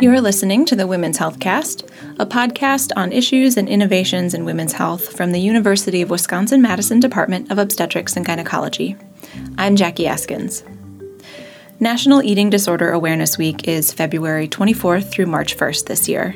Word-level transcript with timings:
You're 0.00 0.22
listening 0.22 0.64
to 0.64 0.74
the 0.74 0.86
Women's 0.86 1.18
Health 1.18 1.40
Cast, 1.40 1.82
a 2.18 2.24
podcast 2.24 2.90
on 2.96 3.12
issues 3.12 3.58
and 3.58 3.68
innovations 3.68 4.32
in 4.32 4.46
women's 4.46 4.72
health 4.72 5.14
from 5.14 5.32
the 5.32 5.40
University 5.40 6.00
of 6.00 6.08
Wisconsin 6.08 6.62
Madison 6.62 7.00
Department 7.00 7.50
of 7.50 7.58
Obstetrics 7.58 8.16
and 8.16 8.24
Gynecology. 8.24 8.96
I'm 9.58 9.76
Jackie 9.76 10.06
Askins. 10.06 10.62
National 11.80 12.22
Eating 12.22 12.48
Disorder 12.48 12.90
Awareness 12.92 13.36
Week 13.36 13.68
is 13.68 13.92
February 13.92 14.48
24th 14.48 15.10
through 15.10 15.26
March 15.26 15.54
1st 15.54 15.84
this 15.84 16.08
year. 16.08 16.34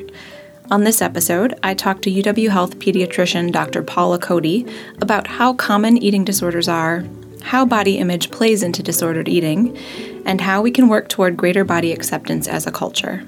On 0.69 0.83
this 0.83 1.01
episode, 1.01 1.57
I 1.63 1.73
talked 1.73 2.03
to 2.03 2.11
UW 2.11 2.49
Health 2.49 2.77
pediatrician 2.77 3.51
Dr. 3.51 3.81
Paula 3.81 4.19
Cody 4.19 4.67
about 5.01 5.25
how 5.25 5.55
common 5.55 5.97
eating 5.97 6.23
disorders 6.23 6.67
are, 6.67 7.03
how 7.41 7.65
body 7.65 7.97
image 7.97 8.29
plays 8.29 8.61
into 8.61 8.83
disordered 8.83 9.27
eating, 9.27 9.75
and 10.23 10.39
how 10.39 10.61
we 10.61 10.69
can 10.69 10.87
work 10.87 11.09
toward 11.09 11.35
greater 11.35 11.63
body 11.63 11.91
acceptance 11.91 12.47
as 12.47 12.67
a 12.67 12.71
culture. 12.71 13.25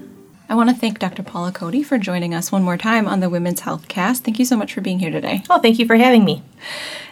I 0.50 0.56
want 0.56 0.70
to 0.70 0.76
thank 0.76 1.00
Dr. 1.00 1.24
Paula 1.24 1.52
Cody 1.52 1.84
for 1.84 1.98
joining 1.98 2.34
us 2.34 2.54
one 2.54 2.64
more 2.64 2.78
time 2.78 3.06
on 3.06 3.20
the 3.20 3.30
Women's 3.30 3.60
Health 3.60 3.90
Cast. 3.90 4.24
Thank 4.24 4.40
you 4.40 4.46
so 4.46 4.56
much 4.56 4.74
for 4.74 4.80
being 4.80 5.00
here 5.00 5.12
today. 5.12 5.44
Oh, 5.50 5.60
thank 5.60 5.78
you 5.78 5.86
for 5.86 5.98
having 5.98 6.24
me. 6.24 6.42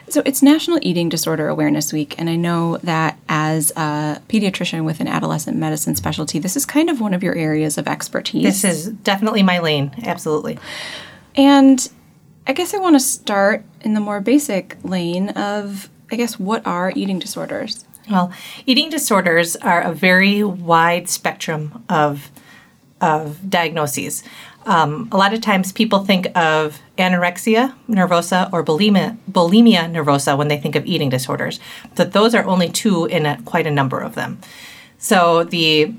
So, 0.08 0.22
it's 0.26 0.42
National 0.42 0.80
Eating 0.82 1.10
Disorder 1.10 1.50
Awareness 1.50 1.92
Week, 1.92 2.16
and 2.18 2.30
I 2.30 2.38
know 2.38 2.78
that 2.78 3.18
as 3.28 3.72
a 3.72 4.22
pediatrician 4.30 4.86
with 4.86 5.02
an 5.02 5.08
adolescent 5.08 5.58
medicine 5.58 5.96
specialty, 5.96 6.40
this 6.40 6.56
is 6.56 6.66
kind 6.66 6.90
of 6.90 7.02
one 7.02 7.14
of 7.14 7.24
your 7.24 7.36
areas 7.36 7.78
of 7.78 7.88
expertise. 7.88 8.44
This 8.44 8.64
is 8.64 8.88
definitely 8.88 9.44
my 9.44 9.60
lane, 9.60 9.92
absolutely. 10.04 10.58
And 11.36 11.90
I 12.48 12.54
guess 12.54 12.74
I 12.74 12.78
want 12.78 12.96
to 12.96 13.02
start 13.02 13.66
in 13.82 13.96
the 13.96 14.00
more 14.00 14.22
basic 14.22 14.78
lane 14.84 15.30
of, 15.30 15.90
I 16.10 16.16
guess, 16.16 16.40
what 16.40 16.66
are 16.66 16.94
eating 16.96 17.20
disorders? 17.20 17.84
Well, 18.10 18.32
eating 18.66 18.90
disorders 18.90 19.56
are 19.58 19.82
a 19.82 19.92
very 19.92 20.44
wide 20.44 21.10
spectrum 21.10 21.84
of 21.90 22.30
of 23.02 23.50
diagnoses. 23.50 24.24
Um, 24.66 25.10
a 25.12 25.18
lot 25.18 25.34
of 25.34 25.42
times 25.42 25.72
people 25.72 26.04
think 26.04 26.26
of 26.36 26.80
anorexia 26.98 27.76
nervosa 27.88 28.52
or 28.52 28.64
bulimia, 28.64 29.18
bulimia 29.30 29.92
nervosa 29.92 30.36
when 30.38 30.48
they 30.48 30.58
think 30.58 30.76
of 30.76 30.86
eating 30.86 31.10
disorders, 31.10 31.60
but 31.96 32.14
those 32.14 32.34
are 32.34 32.44
only 32.46 32.70
two 32.70 33.06
in 33.06 33.26
a, 33.26 33.40
quite 33.44 33.68
a 33.68 33.72
number 33.72 34.00
of 34.00 34.16
them. 34.16 34.40
So 34.98 35.44
the 35.44 35.94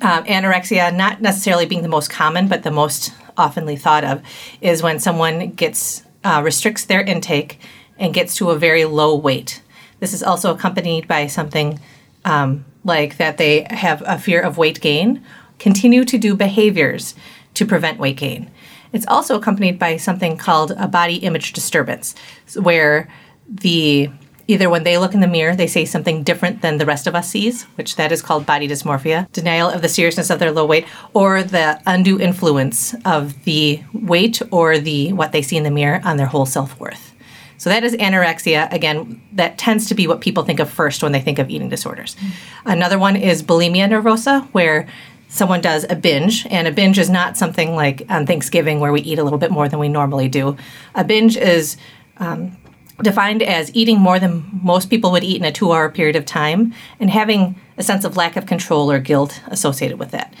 uh, 0.00 0.22
anorexia, 0.22 0.94
not 0.96 1.20
necessarily 1.20 1.66
being 1.66 1.82
the 1.82 1.88
most 1.88 2.10
common, 2.10 2.48
but 2.48 2.62
the 2.62 2.70
most 2.70 3.12
oftenly 3.36 3.78
thought 3.78 4.04
of, 4.04 4.22
is 4.60 4.82
when 4.82 4.98
someone 4.98 5.50
gets 5.50 6.04
uh, 6.24 6.40
restricts 6.42 6.86
their 6.86 7.02
intake 7.02 7.60
and 7.98 8.14
gets 8.14 8.34
to 8.36 8.50
a 8.50 8.58
very 8.58 8.86
low 8.86 9.14
weight. 9.14 9.62
This 10.00 10.14
is 10.14 10.22
also 10.22 10.54
accompanied 10.54 11.06
by 11.06 11.26
something 11.26 11.80
um, 12.24 12.64
like 12.84 13.18
that 13.18 13.36
they 13.36 13.66
have 13.70 14.02
a 14.06 14.18
fear 14.18 14.40
of 14.40 14.56
weight 14.56 14.80
gain 14.80 15.22
continue 15.58 16.04
to 16.04 16.18
do 16.18 16.34
behaviors 16.34 17.14
to 17.54 17.64
prevent 17.66 17.98
weight 17.98 18.16
gain. 18.16 18.50
It's 18.92 19.06
also 19.08 19.36
accompanied 19.36 19.78
by 19.78 19.96
something 19.96 20.36
called 20.36 20.72
a 20.72 20.86
body 20.86 21.16
image 21.16 21.52
disturbance, 21.52 22.14
where 22.56 23.08
the 23.48 24.10
either 24.46 24.68
when 24.68 24.84
they 24.84 24.98
look 24.98 25.14
in 25.14 25.20
the 25.20 25.26
mirror 25.26 25.56
they 25.56 25.66
say 25.66 25.84
something 25.84 26.22
different 26.22 26.60
than 26.60 26.76
the 26.76 26.84
rest 26.84 27.06
of 27.06 27.14
us 27.14 27.30
sees 27.30 27.62
which 27.76 27.96
that 27.96 28.12
is 28.12 28.20
called 28.20 28.44
body 28.44 28.68
dysmorphia 28.68 29.30
denial 29.32 29.70
of 29.70 29.80
the 29.80 29.88
seriousness 29.88 30.28
of 30.28 30.38
their 30.38 30.52
low 30.52 30.66
weight 30.66 30.86
or 31.14 31.42
the 31.42 31.80
undue 31.86 32.18
influence 32.18 32.94
of 33.06 33.44
the 33.44 33.82
weight 33.92 34.42
or 34.50 34.78
the 34.78 35.12
what 35.14 35.32
they 35.32 35.40
see 35.40 35.56
in 35.56 35.62
the 35.62 35.70
mirror 35.70 36.00
on 36.04 36.18
their 36.18 36.26
whole 36.26 36.46
self-worth 36.46 37.14
so 37.56 37.70
that 37.70 37.84
is 37.84 37.94
anorexia. 37.94 38.70
Again, 38.72 39.22
that 39.32 39.56
tends 39.56 39.86
to 39.86 39.94
be 39.94 40.06
what 40.06 40.20
people 40.20 40.44
think 40.44 40.60
of 40.60 40.68
first 40.68 41.02
when 41.02 41.12
they 41.12 41.20
think 41.20 41.38
of 41.38 41.48
eating 41.48 41.68
disorders. 41.68 42.14
Mm-hmm. 42.16 42.68
Another 42.68 42.98
one 42.98 43.16
is 43.16 43.42
bulimia 43.42 43.88
nervosa, 43.88 44.46
where 44.48 44.86
someone 45.34 45.60
does 45.60 45.84
a 45.90 45.96
binge, 45.96 46.46
and 46.46 46.68
a 46.68 46.72
binge 46.72 46.96
is 46.96 47.10
not 47.10 47.36
something 47.36 47.74
like 47.74 48.06
on 48.08 48.24
Thanksgiving 48.24 48.78
where 48.78 48.92
we 48.92 49.00
eat 49.00 49.18
a 49.18 49.24
little 49.24 49.38
bit 49.38 49.50
more 49.50 49.68
than 49.68 49.80
we 49.80 49.88
normally 49.88 50.28
do. 50.28 50.56
A 50.94 51.02
binge 51.02 51.36
is 51.36 51.76
um, 52.18 52.56
defined 53.02 53.42
as 53.42 53.74
eating 53.74 53.98
more 53.98 54.20
than 54.20 54.48
most 54.62 54.88
people 54.88 55.10
would 55.10 55.24
eat 55.24 55.38
in 55.38 55.44
a 55.44 55.50
two 55.50 55.72
hour 55.72 55.90
period 55.90 56.14
of 56.14 56.24
time 56.24 56.72
and 57.00 57.10
having 57.10 57.56
a 57.76 57.82
sense 57.82 58.04
of 58.04 58.16
lack 58.16 58.36
of 58.36 58.46
control 58.46 58.88
or 58.88 59.00
guilt 59.00 59.42
associated 59.48 59.98
with 59.98 60.12
that. 60.12 60.32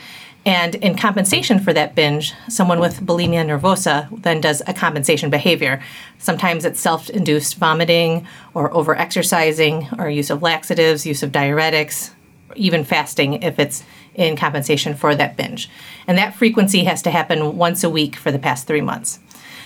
And 0.46 0.76
in 0.76 0.96
compensation 0.96 1.58
for 1.58 1.72
that 1.72 1.96
binge, 1.96 2.32
someone 2.48 2.78
with 2.78 3.00
bulimia 3.00 3.44
nervosa 3.44 4.08
then 4.22 4.40
does 4.40 4.62
a 4.68 4.74
compensation 4.74 5.28
behavior. 5.28 5.82
Sometimes 6.18 6.64
it's 6.64 6.78
self 6.78 7.10
induced 7.10 7.56
vomiting 7.56 8.28
or 8.52 8.72
over 8.72 8.94
exercising 8.94 9.88
or 9.98 10.08
use 10.08 10.30
of 10.30 10.40
laxatives, 10.40 11.04
use 11.04 11.24
of 11.24 11.32
diuretics, 11.32 12.10
even 12.54 12.84
fasting 12.84 13.42
if 13.42 13.58
it's 13.58 13.82
in 14.14 14.36
compensation 14.36 14.94
for 14.94 15.14
that 15.14 15.36
binge. 15.36 15.68
And 16.06 16.18
that 16.18 16.34
frequency 16.34 16.84
has 16.84 17.02
to 17.02 17.10
happen 17.10 17.56
once 17.56 17.84
a 17.84 17.90
week 17.90 18.16
for 18.16 18.30
the 18.30 18.38
past 18.38 18.66
three 18.66 18.80
months. 18.80 19.18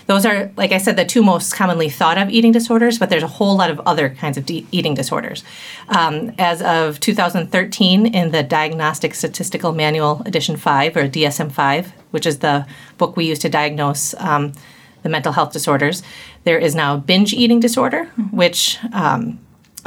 Those 0.09 0.25
are, 0.25 0.51
like 0.57 0.73
I 0.73 0.79
said, 0.79 0.97
the 0.97 1.05
two 1.05 1.23
most 1.23 1.53
commonly 1.55 1.91
thought 1.91 2.17
of 2.17 2.31
eating 2.31 2.51
disorders, 2.51 2.99
but 2.99 3.11
there's 3.11 3.23
a 3.23 3.27
whole 3.27 3.59
lot 3.59 3.71
of 3.71 3.79
other 3.81 4.09
kinds 4.09 4.39
of 4.39 4.47
de- 4.47 4.67
eating 4.73 4.95
disorders. 4.95 5.45
Um, 5.91 6.33
as 6.39 6.63
of 6.63 6.99
2013, 6.99 8.07
in 8.07 8.31
the 8.31 8.43
Diagnostic 8.43 9.15
Statistical 9.15 9.73
Manual 9.73 10.23
Edition 10.25 10.57
5, 10.57 10.97
or 10.97 11.09
DSM 11.09 11.53
5, 11.53 11.93
which 12.11 12.25
is 12.25 12.39
the 12.39 12.67
book 12.97 13.19
we 13.19 13.27
use 13.27 13.39
to 13.41 13.51
diagnose 13.51 14.15
um, 14.15 14.55
the 15.03 15.11
mental 15.11 15.33
health 15.33 15.53
disorders, 15.53 16.03
there 16.45 16.59
is 16.59 16.75
now 16.75 16.97
binge 16.97 17.35
eating 17.35 17.61
disorder, 17.61 18.05
mm-hmm. 18.05 18.35
which 18.35 18.79
um, 18.95 19.39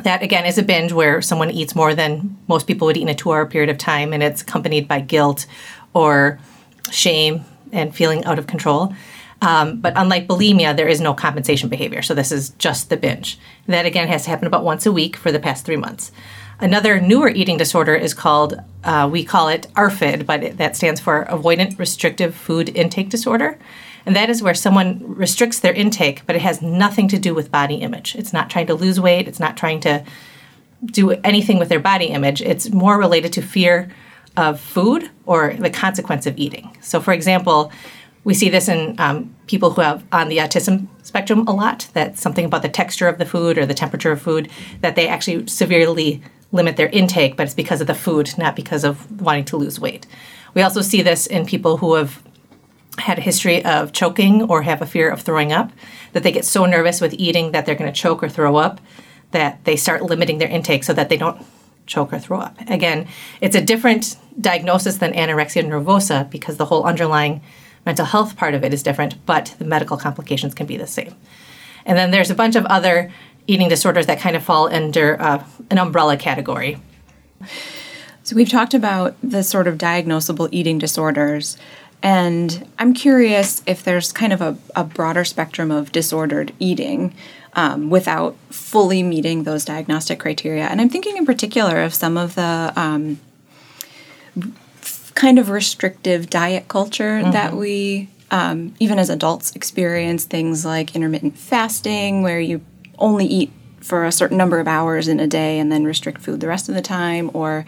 that 0.03 0.23
again 0.23 0.45
is 0.45 0.57
a 0.57 0.63
binge 0.63 0.91
where 0.91 1.21
someone 1.21 1.51
eats 1.51 1.75
more 1.75 1.95
than 1.95 2.37
most 2.47 2.67
people 2.67 2.85
would 2.87 2.97
eat 2.97 3.03
in 3.03 3.09
a 3.09 3.15
two 3.15 3.31
hour 3.31 3.45
period 3.45 3.69
of 3.69 3.77
time, 3.77 4.13
and 4.13 4.21
it's 4.23 4.41
accompanied 4.41 4.87
by 4.87 4.99
guilt 4.99 5.45
or 5.93 6.39
shame 6.91 7.45
and 7.71 7.95
feeling 7.95 8.23
out 8.25 8.39
of 8.39 8.47
control. 8.47 8.93
Um, 9.41 9.81
but 9.81 9.93
unlike 9.95 10.27
bulimia, 10.27 10.75
there 10.75 10.87
is 10.87 11.01
no 11.01 11.13
compensation 11.13 11.67
behavior. 11.67 12.01
So 12.01 12.13
this 12.13 12.31
is 12.31 12.51
just 12.51 12.89
the 12.89 12.97
binge. 12.97 13.39
That 13.67 13.85
again 13.85 14.07
has 14.07 14.23
to 14.25 14.29
happen 14.29 14.45
about 14.45 14.63
once 14.63 14.85
a 14.85 14.91
week 14.91 15.15
for 15.15 15.31
the 15.31 15.39
past 15.39 15.65
three 15.65 15.77
months. 15.77 16.11
Another 16.59 17.01
newer 17.01 17.29
eating 17.29 17.57
disorder 17.57 17.95
is 17.95 18.13
called, 18.13 18.53
uh, 18.83 19.09
we 19.11 19.23
call 19.23 19.47
it 19.47 19.65
ARFID, 19.75 20.27
but 20.27 20.57
that 20.57 20.75
stands 20.75 21.01
for 21.01 21.25
Avoidant 21.25 21.79
Restrictive 21.79 22.35
Food 22.35 22.69
Intake 22.75 23.09
Disorder. 23.09 23.57
And 24.05 24.15
that 24.15 24.29
is 24.29 24.41
where 24.41 24.53
someone 24.53 25.03
restricts 25.05 25.59
their 25.59 25.73
intake, 25.73 26.25
but 26.25 26.35
it 26.35 26.41
has 26.41 26.61
nothing 26.61 27.07
to 27.09 27.19
do 27.19 27.33
with 27.33 27.51
body 27.51 27.75
image. 27.75 28.15
It's 28.15 28.33
not 28.33 28.49
trying 28.49 28.67
to 28.67 28.75
lose 28.75 28.99
weight, 28.99 29.27
it's 29.27 29.39
not 29.39 29.57
trying 29.57 29.79
to 29.81 30.03
do 30.85 31.11
anything 31.11 31.59
with 31.59 31.69
their 31.69 31.79
body 31.79 32.07
image. 32.07 32.41
It's 32.41 32.71
more 32.71 32.97
related 32.97 33.33
to 33.33 33.41
fear 33.41 33.91
of 34.37 34.59
food 34.59 35.09
or 35.25 35.53
the 35.53 35.69
consequence 35.69 36.25
of 36.25 36.37
eating. 36.37 36.75
So, 36.81 36.99
for 36.99 37.13
example, 37.13 37.71
we 38.23 38.33
see 38.33 38.49
this 38.49 38.67
in 38.67 38.95
um, 38.99 39.35
people 39.47 39.71
who 39.71 39.81
have 39.81 40.03
on 40.11 40.29
the 40.29 40.37
autism 40.37 40.87
spectrum 41.03 41.47
a 41.47 41.51
lot 41.51 41.87
that 41.93 42.17
something 42.17 42.45
about 42.45 42.61
the 42.61 42.69
texture 42.69 43.07
of 43.07 43.17
the 43.17 43.25
food 43.25 43.57
or 43.57 43.65
the 43.65 43.73
temperature 43.73 44.11
of 44.11 44.21
food 44.21 44.49
that 44.81 44.95
they 44.95 45.07
actually 45.07 45.47
severely 45.47 46.21
limit 46.51 46.77
their 46.77 46.89
intake, 46.89 47.35
but 47.35 47.43
it's 47.43 47.53
because 47.53 47.81
of 47.81 47.87
the 47.87 47.95
food, 47.95 48.29
not 48.37 48.55
because 48.55 48.83
of 48.83 49.21
wanting 49.21 49.45
to 49.45 49.57
lose 49.57 49.79
weight. 49.79 50.05
We 50.53 50.61
also 50.61 50.81
see 50.81 51.01
this 51.01 51.25
in 51.25 51.45
people 51.45 51.77
who 51.77 51.95
have 51.95 52.21
had 53.01 53.17
a 53.17 53.21
history 53.21 53.63
of 53.65 53.91
choking 53.91 54.43
or 54.43 54.61
have 54.63 54.81
a 54.81 54.85
fear 54.85 55.09
of 55.09 55.21
throwing 55.21 55.51
up, 55.51 55.71
that 56.13 56.23
they 56.23 56.31
get 56.31 56.45
so 56.45 56.65
nervous 56.65 57.01
with 57.01 57.13
eating 57.13 57.51
that 57.51 57.65
they're 57.65 57.75
going 57.75 57.91
to 57.91 57.99
choke 57.99 58.23
or 58.23 58.29
throw 58.29 58.55
up, 58.55 58.79
that 59.31 59.63
they 59.65 59.75
start 59.75 60.01
limiting 60.01 60.37
their 60.37 60.47
intake 60.47 60.83
so 60.83 60.93
that 60.93 61.09
they 61.09 61.17
don't 61.17 61.45
choke 61.85 62.13
or 62.13 62.19
throw 62.19 62.39
up. 62.39 62.57
Again, 62.67 63.07
it's 63.41 63.55
a 63.55 63.61
different 63.61 64.15
diagnosis 64.39 64.97
than 64.97 65.13
anorexia 65.13 65.63
nervosa 65.63 66.29
because 66.29 66.57
the 66.57 66.65
whole 66.65 66.83
underlying 66.83 67.41
mental 67.85 68.05
health 68.05 68.37
part 68.37 68.53
of 68.53 68.63
it 68.63 68.73
is 68.73 68.83
different, 68.83 69.25
but 69.25 69.55
the 69.59 69.65
medical 69.65 69.97
complications 69.97 70.53
can 70.53 70.65
be 70.65 70.77
the 70.77 70.87
same. 70.87 71.15
And 71.85 71.97
then 71.97 72.11
there's 72.11 72.29
a 72.29 72.35
bunch 72.35 72.55
of 72.55 72.65
other 72.65 73.11
eating 73.47 73.69
disorders 73.69 74.05
that 74.05 74.19
kind 74.19 74.35
of 74.35 74.43
fall 74.43 74.73
under 74.73 75.19
uh, 75.19 75.43
an 75.69 75.79
umbrella 75.79 76.15
category. 76.15 76.77
So 78.23 78.35
we've 78.35 78.49
talked 78.49 78.75
about 78.75 79.15
the 79.23 79.43
sort 79.43 79.67
of 79.67 79.77
diagnosable 79.77 80.47
eating 80.51 80.77
disorders. 80.77 81.57
And 82.03 82.67
I'm 82.79 82.93
curious 82.93 83.61
if 83.65 83.83
there's 83.83 84.11
kind 84.11 84.33
of 84.33 84.41
a, 84.41 84.57
a 84.75 84.83
broader 84.83 85.23
spectrum 85.23 85.69
of 85.69 85.91
disordered 85.91 86.51
eating 86.59 87.13
um, 87.53 87.89
without 87.89 88.35
fully 88.49 89.03
meeting 89.03 89.43
those 89.43 89.65
diagnostic 89.65 90.19
criteria. 90.19 90.65
And 90.65 90.81
I'm 90.81 90.89
thinking 90.89 91.17
in 91.17 91.25
particular 91.25 91.81
of 91.81 91.93
some 91.93 92.17
of 92.17 92.35
the 92.35 92.73
um, 92.75 93.19
kind 95.13 95.37
of 95.37 95.49
restrictive 95.49 96.29
diet 96.29 96.67
culture 96.67 97.19
mm-hmm. 97.21 97.31
that 97.31 97.53
we, 97.53 98.09
um, 98.31 98.73
even 98.79 98.97
as 98.97 99.09
adults, 99.09 99.55
experience 99.55 100.23
things 100.23 100.65
like 100.65 100.95
intermittent 100.95 101.37
fasting, 101.37 102.23
where 102.23 102.39
you 102.39 102.61
only 102.97 103.25
eat 103.25 103.51
for 103.81 104.05
a 104.05 104.11
certain 104.11 104.37
number 104.37 104.59
of 104.59 104.67
hours 104.67 105.07
in 105.07 105.19
a 105.19 105.27
day 105.27 105.59
and 105.59 105.71
then 105.71 105.83
restrict 105.83 106.21
food 106.21 106.39
the 106.39 106.47
rest 106.47 106.69
of 106.69 106.75
the 106.75 106.81
time, 106.81 107.29
or 107.33 107.65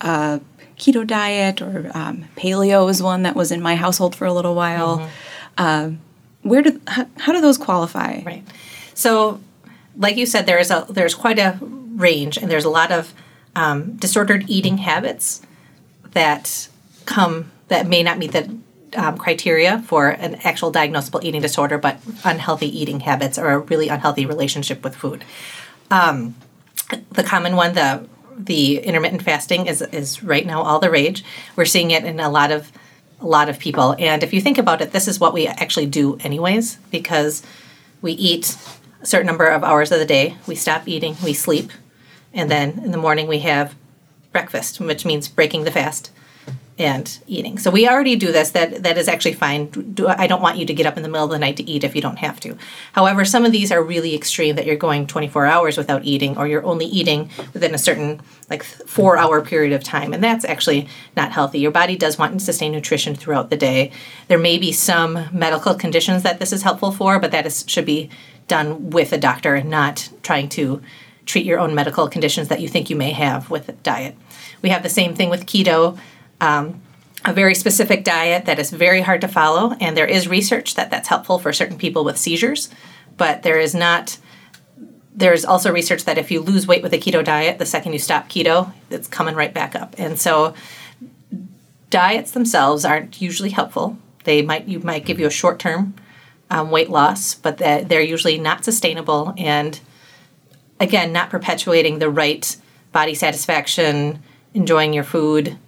uh, 0.00 0.38
keto 0.78 1.06
diet 1.06 1.62
or 1.62 1.90
um, 1.94 2.26
paleo 2.36 2.90
is 2.90 3.02
one 3.02 3.22
that 3.22 3.34
was 3.34 3.50
in 3.50 3.60
my 3.60 3.76
household 3.76 4.14
for 4.14 4.26
a 4.26 4.32
little 4.32 4.54
while. 4.54 4.98
Mm-hmm. 4.98 5.10
Uh, 5.58 5.90
where 6.42 6.62
do 6.62 6.80
how, 6.86 7.06
how, 7.18 7.32
do 7.32 7.40
those 7.40 7.58
qualify? 7.58 8.22
Right. 8.22 8.44
So, 8.94 9.40
like 9.96 10.16
you 10.16 10.26
said, 10.26 10.46
there 10.46 10.58
is 10.58 10.70
a 10.70 10.86
there's 10.88 11.14
quite 11.14 11.38
a 11.38 11.58
range, 11.60 12.36
and 12.36 12.50
there's 12.50 12.64
a 12.64 12.70
lot 12.70 12.92
of 12.92 13.12
um, 13.54 13.96
disordered 13.96 14.44
eating 14.48 14.78
habits 14.78 15.42
that 16.12 16.68
come 17.06 17.50
that 17.68 17.86
may 17.86 18.02
not 18.02 18.18
meet 18.18 18.32
the 18.32 18.56
um, 18.96 19.18
criteria 19.18 19.80
for 19.82 20.08
an 20.08 20.36
actual 20.36 20.72
diagnosable 20.72 21.22
eating 21.24 21.42
disorder, 21.42 21.78
but 21.78 21.98
unhealthy 22.24 22.66
eating 22.66 23.00
habits 23.00 23.38
or 23.38 23.50
a 23.50 23.58
really 23.58 23.88
unhealthy 23.88 24.26
relationship 24.26 24.84
with 24.84 24.94
food. 24.94 25.24
Um, 25.90 26.36
the 27.12 27.22
common 27.22 27.56
one, 27.56 27.74
the 27.74 28.06
the 28.38 28.78
intermittent 28.78 29.22
fasting, 29.22 29.66
is 29.66 29.82
is 29.82 30.22
right 30.22 30.46
now 30.46 30.62
all 30.62 30.78
the 30.78 30.90
rage. 30.90 31.24
We're 31.54 31.64
seeing 31.64 31.90
it 31.90 32.04
in 32.04 32.20
a 32.20 32.30
lot 32.30 32.50
of 32.50 32.70
a 33.20 33.26
lot 33.26 33.48
of 33.48 33.58
people, 33.58 33.94
and 33.98 34.22
if 34.22 34.32
you 34.32 34.40
think 34.40 34.58
about 34.58 34.80
it, 34.80 34.92
this 34.92 35.08
is 35.08 35.18
what 35.18 35.32
we 35.32 35.46
actually 35.46 35.86
do 35.86 36.18
anyways 36.20 36.76
because 36.90 37.42
we 38.02 38.12
eat 38.12 38.56
a 39.00 39.06
certain 39.06 39.26
number 39.26 39.48
of 39.48 39.64
hours 39.64 39.90
of 39.90 39.98
the 39.98 40.04
day. 40.04 40.36
We 40.46 40.54
stop 40.54 40.86
eating, 40.86 41.16
we 41.24 41.32
sleep, 41.32 41.70
and 42.34 42.50
then 42.50 42.78
in 42.84 42.90
the 42.90 42.98
morning 42.98 43.26
we 43.26 43.40
have 43.40 43.74
breakfast, 44.32 44.80
which 44.80 45.06
means 45.06 45.28
breaking 45.28 45.64
the 45.64 45.70
fast 45.70 46.10
and 46.78 47.18
eating. 47.26 47.58
So 47.58 47.70
we 47.70 47.88
already 47.88 48.16
do 48.16 48.32
this. 48.32 48.50
That 48.50 48.82
that 48.82 48.98
is 48.98 49.08
actually 49.08 49.32
fine. 49.32 49.66
Do, 49.66 50.08
I 50.08 50.26
don't 50.26 50.42
want 50.42 50.58
you 50.58 50.66
to 50.66 50.74
get 50.74 50.84
up 50.84 50.96
in 50.96 51.02
the 51.02 51.08
middle 51.08 51.24
of 51.24 51.30
the 51.30 51.38
night 51.38 51.56
to 51.56 51.68
eat 51.68 51.84
if 51.84 51.96
you 51.96 52.02
don't 52.02 52.18
have 52.18 52.38
to. 52.40 52.56
However, 52.92 53.24
some 53.24 53.46
of 53.46 53.52
these 53.52 53.72
are 53.72 53.82
really 53.82 54.14
extreme 54.14 54.56
that 54.56 54.66
you're 54.66 54.76
going 54.76 55.06
24 55.06 55.46
hours 55.46 55.78
without 55.78 56.04
eating, 56.04 56.36
or 56.36 56.46
you're 56.46 56.64
only 56.64 56.84
eating 56.84 57.30
within 57.54 57.74
a 57.74 57.78
certain 57.78 58.20
like 58.50 58.62
four 58.62 59.16
hour 59.16 59.40
period 59.40 59.72
of 59.72 59.82
time, 59.82 60.12
and 60.12 60.22
that's 60.22 60.44
actually 60.44 60.86
not 61.16 61.32
healthy. 61.32 61.60
Your 61.60 61.70
body 61.70 61.96
does 61.96 62.18
want 62.18 62.34
to 62.34 62.44
sustain 62.44 62.72
nutrition 62.72 63.14
throughout 63.14 63.48
the 63.48 63.56
day. 63.56 63.90
There 64.28 64.38
may 64.38 64.58
be 64.58 64.72
some 64.72 65.28
medical 65.32 65.74
conditions 65.74 66.24
that 66.24 66.38
this 66.40 66.52
is 66.52 66.62
helpful 66.62 66.92
for, 66.92 67.18
but 67.18 67.30
that 67.30 67.46
is 67.46 67.64
should 67.66 67.86
be 67.86 68.10
done 68.48 68.90
with 68.90 69.12
a 69.12 69.18
doctor 69.18 69.54
and 69.54 69.70
not 69.70 70.10
trying 70.22 70.48
to 70.50 70.82
treat 71.24 71.46
your 71.46 71.58
own 71.58 71.74
medical 71.74 72.06
conditions 72.08 72.48
that 72.48 72.60
you 72.60 72.68
think 72.68 72.88
you 72.88 72.96
may 72.96 73.10
have 73.10 73.50
with 73.50 73.82
diet. 73.82 74.14
We 74.62 74.68
have 74.68 74.82
the 74.82 74.88
same 74.88 75.14
thing 75.14 75.28
with 75.30 75.46
keto 75.46 75.98
um, 76.40 76.82
a 77.24 77.32
very 77.32 77.54
specific 77.54 78.04
diet 78.04 78.44
that 78.44 78.58
is 78.58 78.70
very 78.70 79.00
hard 79.00 79.20
to 79.22 79.28
follow, 79.28 79.72
and 79.80 79.96
there 79.96 80.06
is 80.06 80.28
research 80.28 80.74
that 80.74 80.90
that's 80.90 81.08
helpful 81.08 81.38
for 81.38 81.52
certain 81.52 81.78
people 81.78 82.04
with 82.04 82.16
seizures, 82.16 82.70
but 83.16 83.42
there 83.42 83.58
is 83.58 83.74
not. 83.74 84.18
There's 85.14 85.46
also 85.46 85.72
research 85.72 86.04
that 86.04 86.18
if 86.18 86.30
you 86.30 86.40
lose 86.40 86.66
weight 86.66 86.82
with 86.82 86.92
a 86.92 86.98
keto 86.98 87.24
diet, 87.24 87.58
the 87.58 87.64
second 87.64 87.94
you 87.94 87.98
stop 87.98 88.28
keto, 88.28 88.72
it's 88.90 89.08
coming 89.08 89.34
right 89.34 89.52
back 89.52 89.74
up. 89.74 89.94
And 89.98 90.18
so, 90.18 90.54
diets 91.88 92.32
themselves 92.32 92.84
aren't 92.84 93.20
usually 93.20 93.50
helpful. 93.50 93.98
They 94.24 94.42
might 94.42 94.68
you 94.68 94.80
might 94.80 95.06
give 95.06 95.18
you 95.18 95.26
a 95.26 95.30
short 95.30 95.58
term 95.58 95.94
um, 96.50 96.70
weight 96.70 96.90
loss, 96.90 97.34
but 97.34 97.58
they're 97.58 98.00
usually 98.00 98.38
not 98.38 98.64
sustainable 98.64 99.34
and 99.36 99.80
again 100.78 101.12
not 101.12 101.30
perpetuating 101.30 101.98
the 101.98 102.10
right 102.10 102.56
body 102.92 103.14
satisfaction, 103.14 104.22
enjoying 104.54 104.92
your 104.92 105.04
food, 105.04 105.58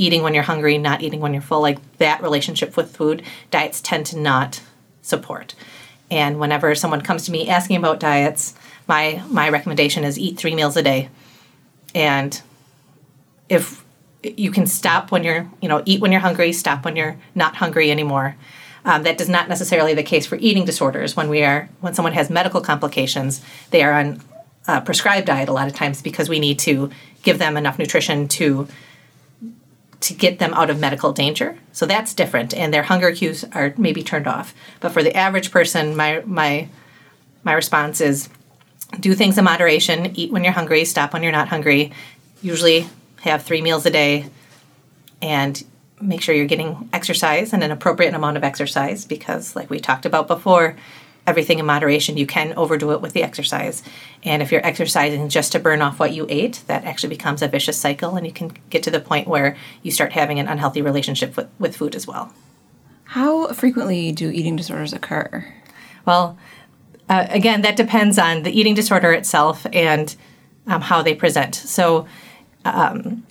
eating 0.00 0.22
when 0.22 0.34
you're 0.34 0.42
hungry, 0.42 0.78
not 0.78 1.02
eating 1.02 1.20
when 1.20 1.32
you're 1.34 1.42
full, 1.42 1.60
like 1.60 1.78
that 1.98 2.22
relationship 2.22 2.76
with 2.76 2.96
food, 2.96 3.22
diets 3.50 3.80
tend 3.80 4.06
to 4.06 4.18
not 4.18 4.62
support. 5.02 5.54
And 6.10 6.40
whenever 6.40 6.74
someone 6.74 7.02
comes 7.02 7.24
to 7.26 7.32
me 7.32 7.48
asking 7.48 7.76
about 7.76 8.00
diets, 8.00 8.54
my 8.88 9.22
my 9.28 9.48
recommendation 9.48 10.02
is 10.02 10.18
eat 10.18 10.36
three 10.36 10.54
meals 10.54 10.76
a 10.76 10.82
day. 10.82 11.10
And 11.94 12.40
if 13.48 13.84
you 14.22 14.50
can 14.50 14.66
stop 14.66 15.12
when 15.12 15.22
you're, 15.22 15.48
you 15.60 15.68
know, 15.68 15.82
eat 15.84 16.00
when 16.00 16.12
you're 16.12 16.20
hungry, 16.20 16.52
stop 16.52 16.84
when 16.84 16.96
you're 16.96 17.16
not 17.34 17.56
hungry 17.56 17.90
anymore. 17.90 18.36
Um, 18.84 19.02
does 19.02 19.28
not 19.28 19.48
necessarily 19.48 19.92
the 19.92 20.02
case 20.02 20.24
for 20.24 20.36
eating 20.36 20.64
disorders. 20.64 21.14
When 21.14 21.28
we 21.28 21.42
are, 21.42 21.68
when 21.80 21.92
someone 21.92 22.14
has 22.14 22.30
medical 22.30 22.62
complications, 22.62 23.42
they 23.70 23.82
are 23.82 23.92
on 23.92 24.22
a 24.66 24.80
prescribed 24.80 25.26
diet 25.26 25.50
a 25.50 25.52
lot 25.52 25.68
of 25.68 25.74
times 25.74 26.00
because 26.00 26.30
we 26.30 26.38
need 26.38 26.58
to 26.60 26.90
give 27.22 27.38
them 27.38 27.58
enough 27.58 27.78
nutrition 27.78 28.26
to 28.28 28.66
to 30.00 30.14
get 30.14 30.38
them 30.38 30.54
out 30.54 30.70
of 30.70 30.80
medical 30.80 31.12
danger. 31.12 31.58
So 31.72 31.86
that's 31.86 32.14
different, 32.14 32.54
and 32.54 32.72
their 32.72 32.84
hunger 32.84 33.12
cues 33.12 33.44
are 33.52 33.74
maybe 33.76 34.02
turned 34.02 34.26
off. 34.26 34.54
But 34.80 34.92
for 34.92 35.02
the 35.02 35.16
average 35.16 35.50
person, 35.50 35.96
my 35.96 36.22
my 36.24 36.68
my 37.44 37.52
response 37.52 38.00
is 38.00 38.28
do 38.98 39.14
things 39.14 39.38
in 39.38 39.44
moderation, 39.44 40.16
eat 40.16 40.32
when 40.32 40.42
you're 40.42 40.52
hungry, 40.52 40.84
stop 40.84 41.12
when 41.12 41.22
you're 41.22 41.32
not 41.32 41.48
hungry. 41.48 41.92
Usually 42.42 42.88
have 43.20 43.42
3 43.42 43.60
meals 43.62 43.86
a 43.86 43.90
day 43.90 44.26
and 45.22 45.62
make 46.00 46.22
sure 46.22 46.34
you're 46.34 46.46
getting 46.46 46.88
exercise 46.92 47.52
and 47.52 47.62
an 47.62 47.70
appropriate 47.70 48.14
amount 48.14 48.38
of 48.38 48.42
exercise 48.42 49.04
because 49.04 49.54
like 49.54 49.68
we 49.68 49.78
talked 49.78 50.06
about 50.06 50.26
before, 50.26 50.76
everything 51.30 51.58
in 51.58 51.66
moderation. 51.66 52.18
You 52.18 52.26
can 52.26 52.52
overdo 52.56 52.92
it 52.92 53.00
with 53.00 53.14
the 53.14 53.22
exercise. 53.22 53.82
And 54.22 54.42
if 54.42 54.52
you're 54.52 54.66
exercising 54.66 55.28
just 55.30 55.52
to 55.52 55.58
burn 55.58 55.80
off 55.80 55.98
what 55.98 56.12
you 56.12 56.26
ate, 56.28 56.62
that 56.66 56.84
actually 56.84 57.08
becomes 57.08 57.40
a 57.40 57.48
vicious 57.48 57.78
cycle, 57.78 58.16
and 58.16 58.26
you 58.26 58.32
can 58.32 58.52
get 58.68 58.82
to 58.82 58.90
the 58.90 59.00
point 59.00 59.28
where 59.28 59.56
you 59.82 59.90
start 59.90 60.12
having 60.12 60.38
an 60.38 60.48
unhealthy 60.48 60.82
relationship 60.82 61.36
with, 61.36 61.48
with 61.58 61.76
food 61.76 61.94
as 61.94 62.06
well. 62.06 62.34
How 63.04 63.48
frequently 63.52 64.12
do 64.12 64.30
eating 64.30 64.56
disorders 64.56 64.92
occur? 64.92 65.44
Well, 66.04 66.38
uh, 67.08 67.26
again, 67.30 67.62
that 67.62 67.76
depends 67.76 68.18
on 68.18 68.42
the 68.44 68.52
eating 68.52 68.74
disorder 68.74 69.12
itself 69.12 69.66
and 69.72 70.14
um, 70.66 70.80
how 70.80 71.02
they 71.02 71.14
present. 71.14 71.54
So, 71.54 72.06
um, 72.64 73.26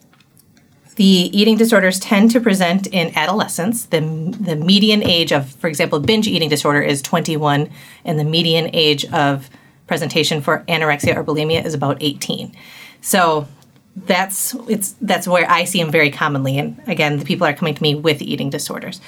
the 0.99 1.05
eating 1.05 1.55
disorders 1.55 1.97
tend 1.97 2.29
to 2.29 2.41
present 2.41 2.85
in 2.87 3.17
adolescence. 3.17 3.85
The, 3.85 4.01
the 4.37 4.57
median 4.57 5.01
age 5.01 5.31
of, 5.31 5.49
for 5.49 5.67
example, 5.67 6.01
binge 6.01 6.27
eating 6.27 6.49
disorder 6.49 6.81
is 6.81 7.01
21, 7.01 7.69
and 8.03 8.19
the 8.19 8.25
median 8.25 8.69
age 8.73 9.05
of 9.13 9.49
presentation 9.87 10.41
for 10.41 10.65
anorexia 10.67 11.15
or 11.15 11.23
bulimia 11.23 11.63
is 11.63 11.73
about 11.73 11.99
18. 12.01 12.53
So 12.99 13.47
that's 13.95 14.53
it's 14.67 14.91
that's 14.99 15.25
where 15.25 15.49
I 15.49 15.63
see 15.63 15.81
them 15.81 15.89
very 15.89 16.11
commonly. 16.11 16.57
And 16.57 16.81
again, 16.85 17.17
the 17.17 17.23
people 17.23 17.47
are 17.47 17.53
coming 17.53 17.75
to 17.75 17.81
me 17.81 17.95
with 17.95 18.21
eating 18.21 18.49
disorders. 18.49 18.99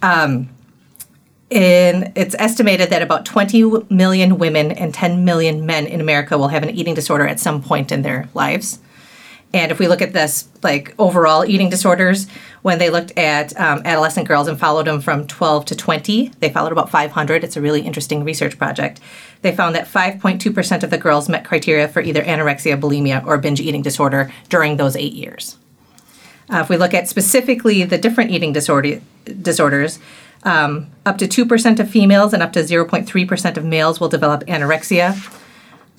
Um, 0.00 0.48
and 1.50 2.12
it's 2.14 2.36
estimated 2.38 2.90
that 2.90 3.02
about 3.02 3.26
20 3.26 3.88
million 3.90 4.38
women 4.38 4.70
and 4.70 4.94
10 4.94 5.24
million 5.24 5.66
men 5.66 5.88
in 5.88 6.00
America 6.00 6.38
will 6.38 6.48
have 6.48 6.62
an 6.62 6.70
eating 6.70 6.94
disorder 6.94 7.26
at 7.26 7.40
some 7.40 7.60
point 7.60 7.90
in 7.90 8.02
their 8.02 8.28
lives. 8.32 8.78
And 9.54 9.70
if 9.70 9.78
we 9.78 9.86
look 9.86 10.00
at 10.00 10.14
this, 10.14 10.48
like 10.62 10.94
overall 10.98 11.44
eating 11.44 11.68
disorders, 11.68 12.26
when 12.62 12.78
they 12.78 12.88
looked 12.88 13.16
at 13.18 13.58
um, 13.60 13.82
adolescent 13.84 14.26
girls 14.26 14.48
and 14.48 14.58
followed 14.58 14.86
them 14.86 15.00
from 15.00 15.26
12 15.26 15.66
to 15.66 15.76
20, 15.76 16.28
they 16.40 16.48
followed 16.48 16.72
about 16.72 16.88
500. 16.88 17.44
It's 17.44 17.56
a 17.56 17.60
really 17.60 17.82
interesting 17.82 18.24
research 18.24 18.58
project. 18.58 19.00
They 19.42 19.54
found 19.54 19.74
that 19.74 19.86
5.2% 19.86 20.82
of 20.82 20.90
the 20.90 20.98
girls 20.98 21.28
met 21.28 21.44
criteria 21.44 21.86
for 21.86 22.00
either 22.00 22.22
anorexia, 22.22 22.80
bulimia, 22.80 23.24
or 23.26 23.36
binge 23.36 23.60
eating 23.60 23.82
disorder 23.82 24.32
during 24.48 24.76
those 24.78 24.96
eight 24.96 25.12
years. 25.12 25.58
Uh, 26.50 26.58
if 26.58 26.68
we 26.68 26.76
look 26.76 26.94
at 26.94 27.08
specifically 27.08 27.82
the 27.84 27.98
different 27.98 28.30
eating 28.30 28.52
disorder, 28.52 29.00
disorders, 29.42 29.98
um, 30.44 30.90
up 31.06 31.18
to 31.18 31.26
2% 31.26 31.78
of 31.78 31.90
females 31.90 32.32
and 32.32 32.42
up 32.42 32.52
to 32.52 32.60
0.3% 32.60 33.56
of 33.56 33.64
males 33.64 34.00
will 34.00 34.08
develop 34.08 34.44
anorexia. 34.46 35.14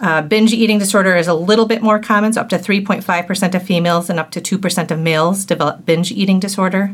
Uh, 0.03 0.21
binge 0.21 0.51
eating 0.51 0.79
disorder 0.79 1.15
is 1.15 1.29
a 1.29 1.33
little 1.33 1.65
bit 1.65 1.81
more 1.81 1.97
common, 1.97 2.33
so 2.33 2.41
up 2.41 2.49
to 2.49 2.57
3.5% 2.57 3.55
of 3.55 3.63
females 3.63 4.09
and 4.09 4.19
up 4.19 4.31
to 4.31 4.41
2% 4.41 4.91
of 4.91 4.99
males 4.99 5.45
develop 5.45 5.85
binge 5.85 6.11
eating 6.11 6.41
disorder. 6.41 6.93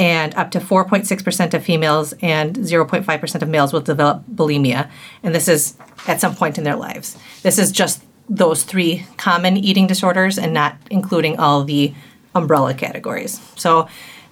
And 0.00 0.34
up 0.34 0.50
to 0.50 0.58
4.6% 0.58 1.54
of 1.54 1.64
females 1.64 2.12
and 2.20 2.56
0.5% 2.56 3.42
of 3.42 3.48
males 3.48 3.72
will 3.72 3.80
develop 3.80 4.24
bulimia. 4.26 4.90
And 5.22 5.32
this 5.32 5.46
is 5.46 5.78
at 6.08 6.20
some 6.20 6.34
point 6.34 6.58
in 6.58 6.64
their 6.64 6.74
lives. 6.74 7.16
This 7.42 7.56
is 7.56 7.70
just 7.70 8.02
those 8.28 8.64
three 8.64 9.06
common 9.16 9.56
eating 9.56 9.86
disorders 9.86 10.36
and 10.36 10.52
not 10.52 10.76
including 10.90 11.38
all 11.38 11.62
the 11.62 11.94
umbrella 12.34 12.74
categories. 12.74 13.40
So, 13.54 13.86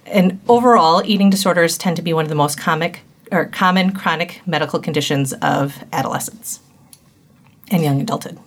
and 0.07 0.41
overall, 0.49 1.05
eating 1.05 1.31
disorders 1.31 1.79
tend 1.79 1.95
to 1.95 2.03
be 2.03 2.13
one 2.13 2.25
of 2.25 2.31
the 2.31 2.35
most 2.35 2.59
comic 2.59 3.03
or 3.31 3.45
common 3.45 3.93
chronic 3.93 4.41
medical 4.45 4.81
conditions 4.81 5.33
of 5.35 5.85
adolescents 5.93 6.59
and 7.73 7.83
young 7.83 8.01
adulthood. 8.01 8.39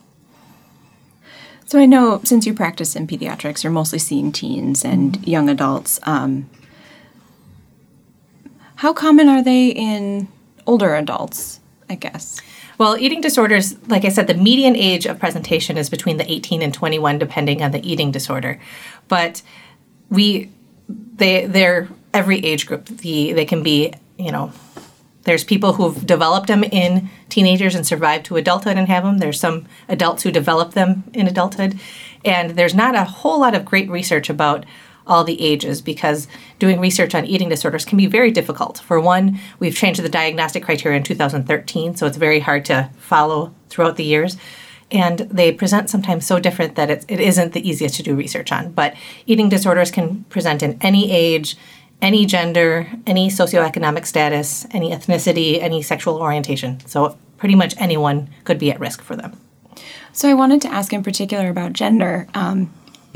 So 1.65 1.79
I 1.79 1.85
know 1.85 2.21
since 2.23 2.45
you 2.45 2.53
practice 2.53 2.95
in 2.95 3.07
pediatrics, 3.07 3.63
you're 3.63 3.73
mostly 3.73 3.99
seeing 3.99 4.31
teens 4.31 4.85
and 4.85 5.25
young 5.27 5.49
adults. 5.49 5.99
Um, 6.03 6.49
how 8.75 8.93
common 8.93 9.27
are 9.27 9.43
they 9.43 9.69
in 9.69 10.27
older 10.67 10.95
adults? 10.95 11.59
I 11.89 11.95
guess. 11.95 12.39
Well, 12.77 12.97
eating 12.97 13.21
disorders, 13.21 13.75
like 13.87 14.05
I 14.05 14.09
said, 14.09 14.27
the 14.27 14.33
median 14.33 14.75
age 14.75 15.05
of 15.05 15.19
presentation 15.19 15.77
is 15.77 15.89
between 15.89 16.17
the 16.17 16.29
18 16.29 16.61
and 16.61 16.73
21, 16.73 17.19
depending 17.19 17.63
on 17.63 17.71
the 17.71 17.89
eating 17.89 18.11
disorder. 18.11 18.59
But 19.07 19.41
we, 20.09 20.51
they, 20.89 21.45
they're 21.45 21.87
every 22.13 22.39
age 22.39 22.65
group. 22.65 22.85
The 22.85 23.33
they 23.33 23.45
can 23.45 23.63
be, 23.63 23.93
you 24.17 24.31
know, 24.31 24.51
there's 25.25 25.43
people 25.43 25.73
who've 25.73 26.05
developed 26.05 26.47
them 26.47 26.63
in 26.63 27.09
teenagers 27.29 27.75
and 27.75 27.85
survived 27.85 28.25
to 28.25 28.37
adulthood 28.37 28.77
and 28.77 28.87
have 28.87 29.03
them. 29.03 29.17
There's 29.17 29.39
some 29.39 29.67
adults 29.89 30.23
who 30.23 30.31
develop 30.31 30.73
them 30.73 31.03
in 31.13 31.27
adulthood. 31.27 31.79
And 32.23 32.51
there's 32.51 32.73
not 32.73 32.95
a 32.95 33.03
whole 33.03 33.41
lot 33.41 33.55
of 33.55 33.65
great 33.65 33.89
research 33.89 34.29
about 34.29 34.65
all 35.07 35.23
the 35.23 35.41
ages 35.41 35.81
because 35.81 36.27
doing 36.57 36.79
research 36.79 37.13
on 37.13 37.25
eating 37.25 37.49
disorders 37.49 37.85
can 37.85 37.97
be 37.97 38.07
very 38.07 38.31
difficult. 38.31 38.79
For 38.79 38.99
one, 38.99 39.39
we've 39.59 39.75
changed 39.75 40.01
the 40.01 40.09
diagnostic 40.09 40.63
criteria 40.63 40.97
in 40.97 41.03
2013, 41.03 41.95
so 41.95 42.07
it's 42.07 42.17
very 42.17 42.39
hard 42.39 42.65
to 42.65 42.89
follow 42.97 43.53
throughout 43.69 43.97
the 43.97 44.03
years. 44.03 44.37
And 44.91 45.19
they 45.19 45.51
present 45.51 45.89
sometimes 45.89 46.25
so 46.25 46.39
different 46.39 46.75
that 46.75 46.89
it, 46.89 47.05
it 47.07 47.19
isn't 47.19 47.53
the 47.53 47.67
easiest 47.67 47.95
to 47.95 48.03
do 48.03 48.15
research 48.15 48.51
on. 48.51 48.71
But 48.71 48.95
eating 49.25 49.49
disorders 49.49 49.91
can 49.91 50.23
present 50.25 50.61
in 50.61 50.77
any 50.81 51.11
age, 51.11 51.57
any 52.05 52.27
gender, 52.27 52.87
any 53.07 53.29
socioeconomic 53.29 54.05
status, 54.05 54.67
any 54.69 54.91
ethnicity, 54.91 55.59
any 55.59 55.81
sexual 55.81 56.17
orientation. 56.17 56.79
So 56.85 57.17
pretty 57.37 57.55
much 57.55 57.73
anyone 57.79 58.29
could 58.43 58.59
be 58.59 58.69
at 58.69 58.79
risk 58.79 59.01
for 59.01 59.15
them. 59.15 59.35
So 60.13 60.29
I 60.29 60.35
wanted 60.35 60.61
to 60.61 60.67
ask 60.67 60.93
in 60.93 61.01
particular 61.01 61.49
about 61.49 61.73
gender. 61.73 62.27
Um, 62.35 62.71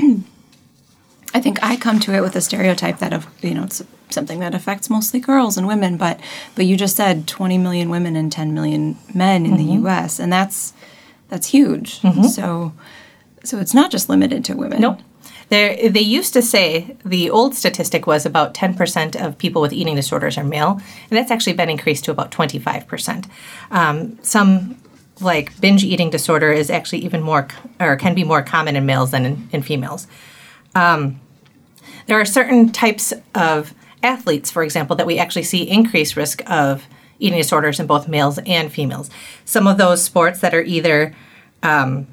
I 1.32 1.40
think 1.40 1.62
I 1.62 1.76
come 1.76 2.00
to 2.00 2.12
it 2.14 2.20
with 2.20 2.34
a 2.34 2.40
stereotype 2.40 2.98
that 2.98 3.12
of 3.12 3.28
you 3.40 3.54
know 3.54 3.62
it's 3.62 3.80
something 4.08 4.40
that 4.40 4.56
affects 4.56 4.90
mostly 4.90 5.20
girls 5.20 5.56
and 5.56 5.68
women, 5.68 5.96
but 5.96 6.18
but 6.56 6.66
you 6.66 6.76
just 6.76 6.96
said 6.96 7.28
20 7.28 7.58
million 7.58 7.90
women 7.90 8.16
and 8.16 8.32
10 8.32 8.52
million 8.52 8.98
men 9.14 9.46
in 9.46 9.52
mm-hmm. 9.52 9.66
the 9.66 9.72
U.S. 9.74 10.18
and 10.18 10.32
that's 10.32 10.72
that's 11.28 11.46
huge. 11.46 12.00
Mm-hmm. 12.00 12.24
So 12.24 12.72
so 13.44 13.58
it's 13.58 13.72
not 13.72 13.92
just 13.92 14.08
limited 14.08 14.44
to 14.46 14.56
women. 14.56 14.80
Nope. 14.80 14.98
They 15.50 16.00
used 16.00 16.32
to 16.34 16.42
say 16.42 16.96
the 17.04 17.28
old 17.28 17.56
statistic 17.56 18.06
was 18.06 18.24
about 18.24 18.54
10% 18.54 19.16
of 19.20 19.36
people 19.36 19.60
with 19.60 19.72
eating 19.72 19.96
disorders 19.96 20.38
are 20.38 20.44
male, 20.44 20.80
and 21.10 21.18
that's 21.18 21.32
actually 21.32 21.54
been 21.54 21.68
increased 21.68 22.04
to 22.04 22.12
about 22.12 22.30
25%. 22.30 23.28
Um, 23.72 24.16
some 24.22 24.76
like 25.20 25.60
binge 25.60 25.82
eating 25.82 26.08
disorder 26.08 26.52
is 26.52 26.70
actually 26.70 27.00
even 27.00 27.20
more 27.20 27.48
or 27.80 27.96
can 27.96 28.14
be 28.14 28.22
more 28.22 28.42
common 28.42 28.76
in 28.76 28.86
males 28.86 29.10
than 29.10 29.26
in, 29.26 29.48
in 29.52 29.62
females. 29.62 30.06
Um, 30.76 31.20
there 32.06 32.18
are 32.18 32.24
certain 32.24 32.70
types 32.70 33.12
of 33.34 33.74
athletes, 34.04 34.52
for 34.52 34.62
example, 34.62 34.94
that 34.96 35.06
we 35.06 35.18
actually 35.18 35.42
see 35.42 35.68
increased 35.68 36.16
risk 36.16 36.42
of 36.48 36.86
eating 37.18 37.38
disorders 37.38 37.80
in 37.80 37.86
both 37.86 38.06
males 38.06 38.38
and 38.46 38.72
females. 38.72 39.10
Some 39.44 39.66
of 39.66 39.78
those 39.78 40.02
sports 40.02 40.40
that 40.40 40.54
are 40.54 40.62
either 40.62 41.14
um, 41.62 42.06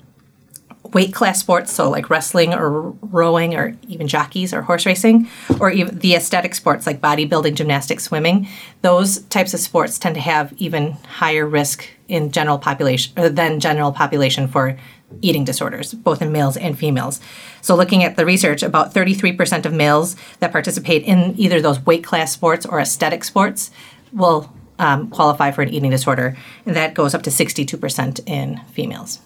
weight 0.93 1.13
class 1.13 1.39
sports, 1.39 1.73
so 1.73 1.89
like 1.89 2.09
wrestling 2.09 2.53
or 2.53 2.91
rowing 3.01 3.55
or 3.55 3.75
even 3.87 4.07
jockeys 4.07 4.53
or 4.53 4.61
horse 4.61 4.85
racing, 4.85 5.27
or 5.59 5.69
even 5.69 5.99
the 5.99 6.15
aesthetic 6.15 6.55
sports 6.55 6.85
like 6.85 7.01
bodybuilding, 7.01 7.55
gymnastics, 7.55 8.03
swimming, 8.03 8.47
those 8.81 9.19
types 9.23 9.53
of 9.53 9.59
sports 9.59 9.97
tend 9.99 10.15
to 10.15 10.21
have 10.21 10.53
even 10.57 10.93
higher 11.07 11.45
risk 11.45 11.89
in 12.07 12.31
general 12.31 12.57
population 12.57 13.13
uh, 13.17 13.29
than 13.29 13.59
general 13.59 13.91
population 13.91 14.47
for 14.47 14.77
eating 15.21 15.45
disorders, 15.45 15.93
both 15.93 16.21
in 16.21 16.31
males 16.31 16.57
and 16.57 16.77
females. 16.77 17.19
So, 17.61 17.75
looking 17.75 18.03
at 18.03 18.15
the 18.15 18.25
research, 18.25 18.63
about 18.63 18.93
33% 18.93 19.65
of 19.65 19.73
males 19.73 20.15
that 20.39 20.51
participate 20.51 21.03
in 21.03 21.33
either 21.37 21.61
those 21.61 21.85
weight 21.85 22.03
class 22.03 22.31
sports 22.31 22.65
or 22.65 22.79
aesthetic 22.79 23.23
sports 23.23 23.71
will 24.11 24.51
um, 24.79 25.09
qualify 25.09 25.51
for 25.51 25.61
an 25.61 25.69
eating 25.69 25.91
disorder, 25.91 26.37
and 26.65 26.75
that 26.75 26.93
goes 26.93 27.13
up 27.13 27.23
to 27.23 27.29
62% 27.29 28.19
in 28.27 28.61
females. 28.71 29.19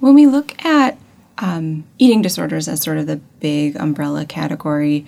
When 0.00 0.14
we 0.14 0.26
look 0.26 0.62
at 0.64 0.98
um, 1.38 1.84
eating 1.98 2.22
disorders 2.22 2.68
as 2.68 2.82
sort 2.82 2.98
of 2.98 3.06
the 3.06 3.16
big 3.40 3.76
umbrella 3.76 4.24
category, 4.24 5.06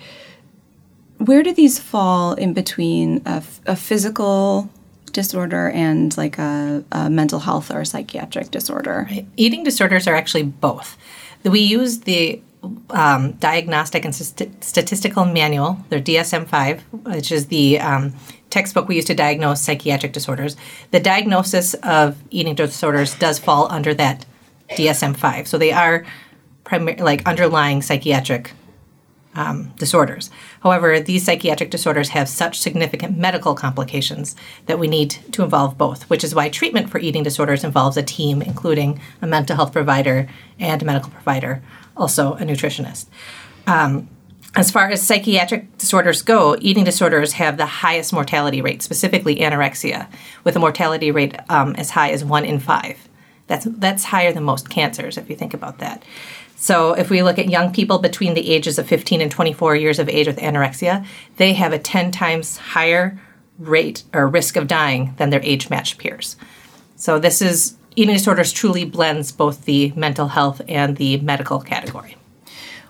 where 1.17 1.43
do 1.43 1.53
these 1.53 1.79
fall 1.79 2.33
in 2.33 2.53
between 2.53 3.21
a, 3.25 3.43
a 3.65 3.75
physical 3.75 4.69
disorder 5.11 5.69
and 5.71 6.15
like 6.17 6.37
a, 6.37 6.83
a, 6.91 7.09
mental 7.09 7.39
health 7.39 7.71
or 7.71 7.83
psychiatric 7.83 8.51
disorder? 8.51 9.07
Right. 9.09 9.25
Eating 9.35 9.63
disorders 9.63 10.07
are 10.07 10.15
actually 10.15 10.43
both. 10.43 10.97
We 11.43 11.59
use 11.59 12.01
the 12.01 12.41
um, 12.89 13.33
Diagnostic 13.33 14.05
and 14.05 14.13
St- 14.13 14.63
Statistical 14.63 15.25
Manual, 15.25 15.77
their 15.89 16.01
DSM 16.01 16.47
5, 16.47 16.81
which 16.91 17.31
is 17.31 17.47
the 17.47 17.79
um, 17.79 18.13
textbook 18.49 18.87
we 18.87 18.95
use 18.95 19.05
to 19.05 19.15
diagnose 19.15 19.61
psychiatric 19.61 20.13
disorders. 20.13 20.55
The 20.91 20.99
diagnosis 20.99 21.73
of 21.75 22.17
eating 22.29 22.55
disorders 22.55 23.15
does 23.15 23.39
fall 23.39 23.71
under 23.71 23.93
that 23.95 24.25
DSM 24.71 25.15
5. 25.15 25.47
So 25.47 25.57
they 25.57 25.71
are 25.71 26.05
primary, 26.63 26.97
like 26.97 27.25
underlying 27.27 27.81
psychiatric 27.81 28.51
um, 29.35 29.71
disorders. 29.77 30.29
However, 30.61 30.99
these 30.99 31.23
psychiatric 31.23 31.69
disorders 31.69 32.09
have 32.09 32.27
such 32.27 32.59
significant 32.59 33.17
medical 33.17 33.55
complications 33.55 34.35
that 34.65 34.79
we 34.79 34.87
need 34.87 35.11
to 35.31 35.43
involve 35.43 35.77
both, 35.77 36.09
which 36.09 36.23
is 36.23 36.33
why 36.33 36.49
treatment 36.49 36.89
for 36.89 36.99
eating 36.99 37.23
disorders 37.23 37.63
involves 37.63 37.97
a 37.97 38.03
team, 38.03 38.41
including 38.41 38.99
a 39.21 39.27
mental 39.27 39.55
health 39.55 39.71
provider 39.71 40.27
and 40.59 40.81
a 40.81 40.85
medical 40.85 41.11
provider, 41.11 41.61
also 41.95 42.33
a 42.33 42.41
nutritionist. 42.41 43.05
Um, 43.67 44.09
as 44.55 44.71
far 44.71 44.89
as 44.89 45.01
psychiatric 45.01 45.77
disorders 45.77 46.23
go, 46.23 46.57
eating 46.59 46.83
disorders 46.83 47.33
have 47.33 47.57
the 47.57 47.67
highest 47.67 48.11
mortality 48.11 48.61
rate, 48.61 48.81
specifically 48.81 49.37
anorexia, 49.37 50.07
with 50.43 50.55
a 50.55 50.59
mortality 50.59 51.11
rate 51.11 51.35
um, 51.49 51.75
as 51.75 51.91
high 51.91 52.09
as 52.09 52.25
one 52.25 52.45
in 52.45 52.59
five. 52.59 53.08
That's 53.49 53.65
that's 53.65 54.05
higher 54.05 54.31
than 54.31 54.43
most 54.43 54.69
cancers 54.69 55.17
if 55.17 55.29
you 55.29 55.35
think 55.35 55.53
about 55.53 55.79
that. 55.79 56.03
So 56.55 56.93
if 56.93 57.09
we 57.09 57.23
look 57.23 57.39
at 57.39 57.49
young 57.49 57.73
people 57.73 57.99
between 57.99 58.35
the 58.35 58.51
ages 58.51 58.77
of 58.77 58.87
15 58.87 59.21
and 59.21 59.31
24 59.31 59.75
years 59.75 59.97
of 59.97 60.07
age 60.07 60.27
with 60.27 60.37
anorexia, 60.37 61.05
they 61.37 61.53
have 61.53 61.73
a 61.73 61.79
10 61.79 62.11
times 62.11 62.57
higher 62.57 63.19
rate 63.57 64.03
or 64.13 64.27
risk 64.27 64.55
of 64.55 64.67
dying 64.67 65.15
than 65.17 65.31
their 65.31 65.41
age 65.43 65.69
matched 65.69 65.97
peers. 65.97 66.35
So 66.95 67.17
this 67.17 67.41
is 67.41 67.75
eating 67.95 68.13
disorders 68.13 68.51
truly 68.51 68.85
blends 68.85 69.31
both 69.31 69.65
the 69.65 69.91
mental 69.95 70.27
health 70.27 70.61
and 70.67 70.97
the 70.97 71.17
medical 71.17 71.59
category. 71.59 72.15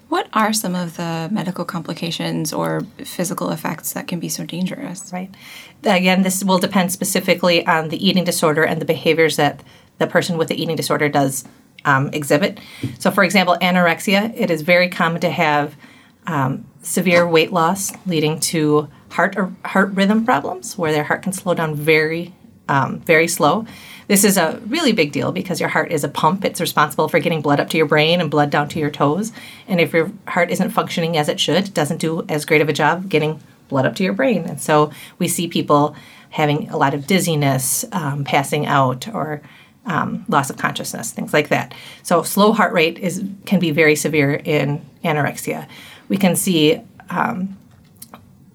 What 0.10 0.28
are 0.34 0.52
some 0.52 0.74
of 0.74 0.98
the 0.98 1.30
medical 1.32 1.64
complications 1.64 2.52
or 2.52 2.82
physical 2.98 3.52
effects 3.52 3.94
that 3.94 4.08
can 4.08 4.20
be 4.20 4.28
so 4.28 4.44
dangerous? 4.44 5.12
Right. 5.14 5.30
Again, 5.84 6.24
this 6.24 6.44
will 6.44 6.58
depend 6.58 6.92
specifically 6.92 7.66
on 7.68 7.90
the 7.90 8.08
eating 8.08 8.24
disorder 8.24 8.64
and 8.64 8.82
the 8.82 8.86
behaviors 8.86 9.36
that 9.36 9.62
the 10.00 10.08
person 10.08 10.38
with 10.38 10.48
the 10.48 10.62
eating 10.62 10.76
disorder 10.76 11.10
does 11.10 11.46
um, 11.86 12.10
exhibit. 12.14 12.60
So, 12.98 13.12
for 13.12 13.24
example, 13.24 13.58
anorexia, 13.62 14.34
it 14.36 14.50
is 14.52 14.62
very 14.62 14.90
common 14.90 15.22
to 15.22 15.30
have 15.30 15.76
um, 16.28 16.66
severe 16.82 17.28
weight 17.28 17.52
loss 17.52 17.92
leading 18.06 18.40
to 18.40 18.90
heart 19.12 19.38
or 19.38 19.54
heart 19.66 19.92
rhythm 19.94 20.26
problems 20.26 20.78
where 20.78 20.92
their 20.92 21.04
heart 21.04 21.24
can 21.24 21.34
slow 21.34 21.54
down 21.54 21.76
very, 21.76 22.34
um, 22.68 23.00
very 23.00 23.28
slow. 23.28 23.66
This 24.08 24.24
is 24.24 24.38
a 24.38 24.60
really 24.68 24.92
big 24.92 25.12
deal 25.12 25.32
because 25.32 25.60
your 25.60 25.70
heart 25.70 25.92
is 25.92 26.04
a 26.04 26.10
pump. 26.10 26.44
It's 26.44 26.60
responsible 26.60 27.08
for 27.08 27.20
getting 27.20 27.42
blood 27.42 27.60
up 27.60 27.70
to 27.70 27.78
your 27.78 27.86
brain 27.86 28.22
and 28.22 28.32
blood 28.32 28.50
down 28.50 28.68
to 28.70 28.80
your 28.80 28.90
toes. 28.90 29.32
And 29.68 29.80
if 29.80 29.94
your 29.94 30.12
heart 30.28 30.50
isn't 30.52 30.72
functioning 30.72 31.16
as 31.18 31.30
it 31.30 31.40
should, 31.40 31.68
it 31.68 31.74
doesn't 31.74 32.02
do 32.02 32.26
as 32.28 32.46
great 32.46 32.62
of 32.62 32.70
a 32.70 32.74
job 32.74 33.08
getting 33.08 33.40
blood 33.68 33.86
up 33.86 33.96
to 33.96 34.04
your 34.04 34.14
brain. 34.14 34.46
And 34.46 34.60
so 34.60 34.92
we 35.20 35.28
see 35.28 35.48
people 35.48 35.96
having 36.32 36.70
a 36.70 36.78
lot 36.78 36.94
of 36.94 37.08
dizziness, 37.08 37.86
um, 37.92 38.24
passing 38.24 38.66
out, 38.66 39.08
or 39.14 39.42
um, 39.90 40.24
loss 40.30 40.50
of 40.50 40.58
consciousness, 40.58 41.12
things 41.12 41.34
like 41.34 41.50
that. 41.50 41.74
So 42.04 42.22
slow 42.24 42.54
heart 42.54 42.72
rate 42.72 43.00
is 43.00 43.24
can 43.46 43.60
be 43.60 43.72
very 43.72 43.96
severe 43.96 44.36
in 44.36 44.86
anorexia. 45.04 45.68
We 46.08 46.18
can 46.18 46.36
see 46.36 46.82
um, 47.10 47.58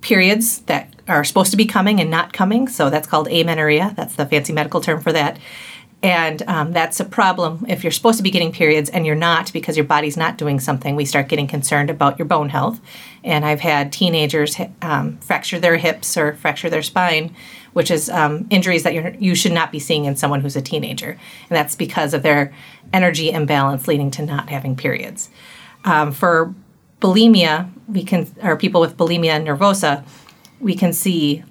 periods 0.00 0.60
that 0.60 0.94
are 1.08 1.24
supposed 1.24 1.50
to 1.50 1.56
be 1.56 1.66
coming 1.66 2.00
and 2.00 2.10
not 2.10 2.32
coming. 2.32 2.68
So 2.68 2.88
that's 2.88 3.06
called 3.06 3.28
amenorrhea. 3.28 3.92
That's 3.96 4.14
the 4.14 4.24
fancy 4.24 4.52
medical 4.52 4.80
term 4.80 5.00
for 5.00 5.12
that. 5.12 5.38
And 6.02 6.42
um, 6.42 6.72
that's 6.72 7.00
a 7.00 7.04
problem 7.04 7.64
if 7.66 7.82
you're 7.82 7.90
supposed 7.90 8.18
to 8.18 8.22
be 8.22 8.30
getting 8.30 8.52
periods 8.52 8.90
and 8.90 9.06
you're 9.06 9.14
not 9.14 9.50
because 9.54 9.74
your 9.74 9.86
body's 9.86 10.18
not 10.18 10.36
doing 10.36 10.60
something. 10.60 10.96
We 10.96 11.06
start 11.06 11.28
getting 11.28 11.46
concerned 11.46 11.88
about 11.88 12.18
your 12.18 12.26
bone 12.26 12.50
health. 12.50 12.78
And 13.24 13.44
I've 13.44 13.60
had 13.60 13.90
teenagers 13.90 14.54
um, 14.82 15.16
fracture 15.18 15.58
their 15.58 15.78
hips 15.78 16.18
or 16.18 16.34
fracture 16.34 16.68
their 16.68 16.82
spine 16.82 17.34
which 17.74 17.90
is 17.90 18.08
um, 18.08 18.46
injuries 18.50 18.82
that 18.84 18.94
you 18.94 19.14
you 19.20 19.34
should 19.34 19.52
not 19.52 19.70
be 19.70 19.78
seeing 19.78 20.06
in 20.06 20.16
someone 20.16 20.40
who's 20.40 20.56
a 20.56 20.62
teenager, 20.62 21.10
and 21.10 21.56
that's 21.56 21.76
because 21.76 22.14
of 22.14 22.22
their 22.22 22.52
energy 22.92 23.30
imbalance 23.30 23.86
leading 23.86 24.10
to 24.12 24.24
not 24.24 24.48
having 24.48 24.74
periods. 24.74 25.28
Um, 25.84 26.12
for 26.12 26.54
bulimia, 27.00 27.70
we 27.86 28.02
can, 28.02 28.26
or 28.42 28.56
people 28.56 28.80
with 28.80 28.96
bulimia 28.96 29.44
nervosa, 29.44 30.04
we 30.58 30.74
can 30.74 30.92
see 30.92 31.44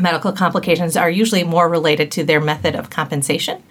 medical 0.00 0.32
complications 0.32 0.96
are 0.96 1.10
usually 1.10 1.44
more 1.44 1.68
related 1.68 2.10
to 2.12 2.24
their 2.24 2.40
method 2.40 2.74
of 2.74 2.88
compensation. 2.88 3.62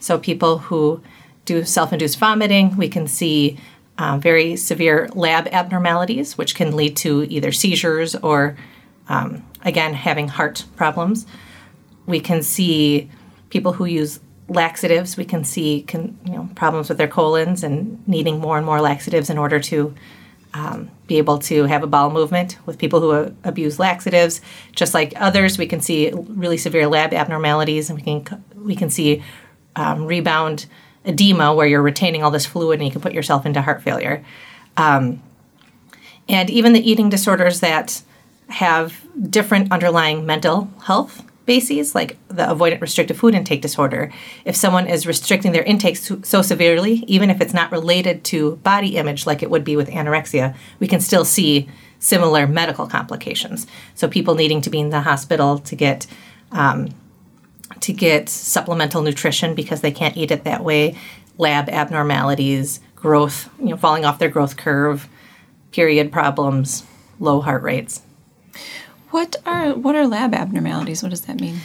So 0.00 0.18
people 0.18 0.58
who 0.58 1.02
do 1.44 1.64
self-induced 1.64 2.18
vomiting, 2.18 2.76
we 2.76 2.88
can 2.88 3.06
see 3.06 3.58
um, 3.96 4.20
very 4.20 4.56
severe 4.56 5.08
lab 5.14 5.48
abnormalities, 5.48 6.36
which 6.36 6.54
can 6.54 6.76
lead 6.76 6.96
to 6.98 7.26
either 7.30 7.52
seizures 7.52 8.14
or 8.16 8.56
um, 9.08 9.42
again, 9.64 9.94
having 9.94 10.28
heart 10.28 10.64
problems. 10.76 11.26
We 12.06 12.20
can 12.20 12.42
see 12.42 13.10
people 13.50 13.72
who 13.72 13.84
use 13.84 14.20
laxatives. 14.48 15.16
We 15.16 15.24
can 15.24 15.44
see 15.44 15.82
can, 15.82 16.18
you 16.24 16.32
know, 16.32 16.48
problems 16.54 16.88
with 16.88 16.98
their 16.98 17.08
colons 17.08 17.62
and 17.62 18.06
needing 18.08 18.40
more 18.40 18.56
and 18.56 18.64
more 18.64 18.80
laxatives 18.80 19.30
in 19.30 19.38
order 19.38 19.60
to 19.60 19.94
um, 20.54 20.90
be 21.06 21.18
able 21.18 21.38
to 21.40 21.64
have 21.64 21.82
a 21.82 21.86
bowel 21.86 22.10
movement. 22.10 22.58
With 22.66 22.78
people 22.78 23.00
who 23.00 23.10
uh, 23.10 23.30
abuse 23.44 23.78
laxatives, 23.78 24.40
just 24.72 24.94
like 24.94 25.12
others, 25.16 25.58
we 25.58 25.66
can 25.66 25.80
see 25.80 26.10
really 26.12 26.56
severe 26.56 26.86
lab 26.86 27.12
abnormalities, 27.12 27.90
and 27.90 27.98
we 27.98 28.02
can 28.02 28.44
we 28.56 28.74
can 28.74 28.90
see 28.90 29.22
um, 29.76 30.06
rebound 30.06 30.66
edema 31.04 31.54
where 31.54 31.66
you're 31.66 31.82
retaining 31.82 32.22
all 32.22 32.30
this 32.30 32.46
fluid 32.46 32.80
and 32.80 32.86
you 32.86 32.92
can 32.92 33.00
put 33.00 33.12
yourself 33.12 33.46
into 33.46 33.62
heart 33.62 33.82
failure. 33.82 34.24
Um, 34.76 35.22
and 36.28 36.50
even 36.50 36.72
the 36.72 36.90
eating 36.90 37.08
disorders 37.08 37.60
that 37.60 38.02
have 38.48 39.06
different 39.30 39.70
underlying 39.72 40.26
mental 40.26 40.70
health 40.84 41.24
bases, 41.48 41.94
like 41.94 42.18
the 42.28 42.42
avoidant 42.42 42.80
restrictive 42.80 43.16
food 43.16 43.34
intake 43.34 43.62
disorder. 43.62 44.12
If 44.44 44.54
someone 44.54 44.86
is 44.86 45.06
restricting 45.06 45.52
their 45.52 45.62
intake 45.62 45.96
so, 45.96 46.42
severely, 46.42 47.04
even 47.06 47.30
if 47.30 47.40
it's 47.40 47.54
not 47.54 47.72
related 47.72 48.22
to 48.24 48.56
body 48.56 48.96
image 48.98 49.26
like 49.26 49.42
it 49.42 49.50
would 49.50 49.64
be 49.64 49.74
with 49.74 49.88
anorexia, 49.88 50.54
we 50.78 50.86
can 50.86 51.00
still 51.00 51.24
see 51.24 51.68
similar 51.98 52.46
medical 52.46 52.86
complications. 52.86 53.66
So 53.94 54.08
people 54.08 54.34
needing 54.34 54.60
to 54.60 54.70
be 54.70 54.78
in 54.78 54.90
the 54.90 55.00
hospital 55.00 55.58
to 55.60 55.74
get 55.74 56.06
um, 56.52 56.90
to 57.80 57.92
get 57.92 58.28
supplemental 58.28 59.02
nutrition 59.02 59.54
because 59.54 59.80
they 59.80 59.90
can't 59.90 60.16
eat 60.16 60.30
it 60.30 60.44
that 60.44 60.64
way, 60.64 60.96
lab 61.38 61.68
abnormalities, 61.68 62.80
growth, 62.94 63.48
you 63.58 63.66
know, 63.66 63.76
falling 63.76 64.04
off 64.04 64.18
their 64.18 64.28
growth 64.28 64.56
curve, 64.56 65.08
period 65.72 66.10
problems, 66.12 66.84
low 67.20 67.40
heart 67.40 67.62
rates. 67.62 68.02
What 69.10 69.36
are 69.46 69.74
what 69.74 69.94
are 69.94 70.06
lab 70.06 70.34
abnormalities? 70.34 71.02
What 71.02 71.10
does 71.10 71.22
that 71.22 71.40
mean? 71.40 71.60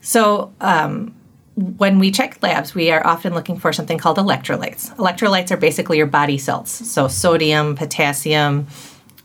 So 0.00 0.52
um, 0.60 1.14
when 1.54 1.98
we 1.98 2.10
check 2.10 2.42
labs, 2.42 2.74
we 2.74 2.90
are 2.90 3.06
often 3.06 3.34
looking 3.34 3.58
for 3.58 3.72
something 3.72 3.98
called 3.98 4.18
electrolytes. 4.18 4.94
Electrolytes 4.96 5.50
are 5.50 5.56
basically 5.56 5.96
your 5.96 6.06
body 6.06 6.38
salts, 6.38 6.70
so 6.70 7.08
sodium, 7.08 7.76
potassium, 7.76 8.66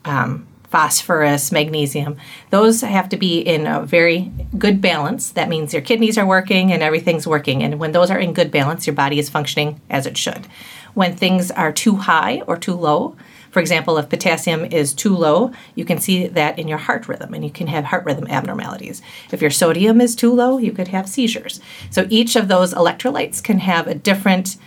um, 0.05 0.47
phosphorus, 0.69 1.51
magnesium. 1.51 2.17
Those 2.49 2.81
have 2.81 3.09
to 3.09 3.17
be 3.17 3.39
in 3.39 3.65
a 3.65 3.83
very 3.83 4.31
good 4.57 4.81
balance. 4.81 5.31
That 5.31 5.47
means 5.49 5.73
your 5.73 5.81
kidneys 5.81 6.17
are 6.17 6.25
working 6.25 6.73
and 6.73 6.83
everything's 6.83 7.25
working. 7.25 7.63
And 7.63 7.79
when 7.79 7.93
those 7.93 8.11
are 8.11 8.19
in 8.19 8.33
good 8.33 8.51
balance, 8.51 8.85
your 8.85 8.95
body 8.95 9.17
is 9.17 9.29
functioning 9.29 9.79
as 9.89 10.05
it 10.05 10.17
should. 10.17 10.47
When 10.93 11.15
things 11.15 11.51
are 11.51 11.71
too 11.71 11.95
high 11.95 12.41
or 12.47 12.57
too 12.57 12.73
low, 12.73 13.15
for 13.57 13.61
example, 13.61 13.97
if 13.97 14.07
potassium 14.07 14.65
is 14.65 14.93
too 14.93 15.17
low, 15.17 15.51
you 15.73 15.83
can 15.83 15.97
see 15.97 16.27
that 16.27 16.59
in 16.59 16.67
your 16.67 16.77
heart 16.77 17.07
rhythm 17.07 17.33
and 17.33 17.43
you 17.43 17.49
can 17.49 17.65
have 17.65 17.85
heart 17.85 18.05
rhythm 18.05 18.27
abnormalities. 18.27 19.01
If 19.31 19.41
your 19.41 19.49
sodium 19.49 19.99
is 19.99 20.15
too 20.15 20.31
low, 20.31 20.59
you 20.59 20.71
could 20.71 20.89
have 20.89 21.09
seizures. 21.09 21.59
So 21.89 22.05
each 22.11 22.35
of 22.35 22.49
those 22.49 22.71
electrolytes 22.75 23.43
can 23.43 23.57
have 23.57 23.87
a 23.87 23.95
different 23.95 24.57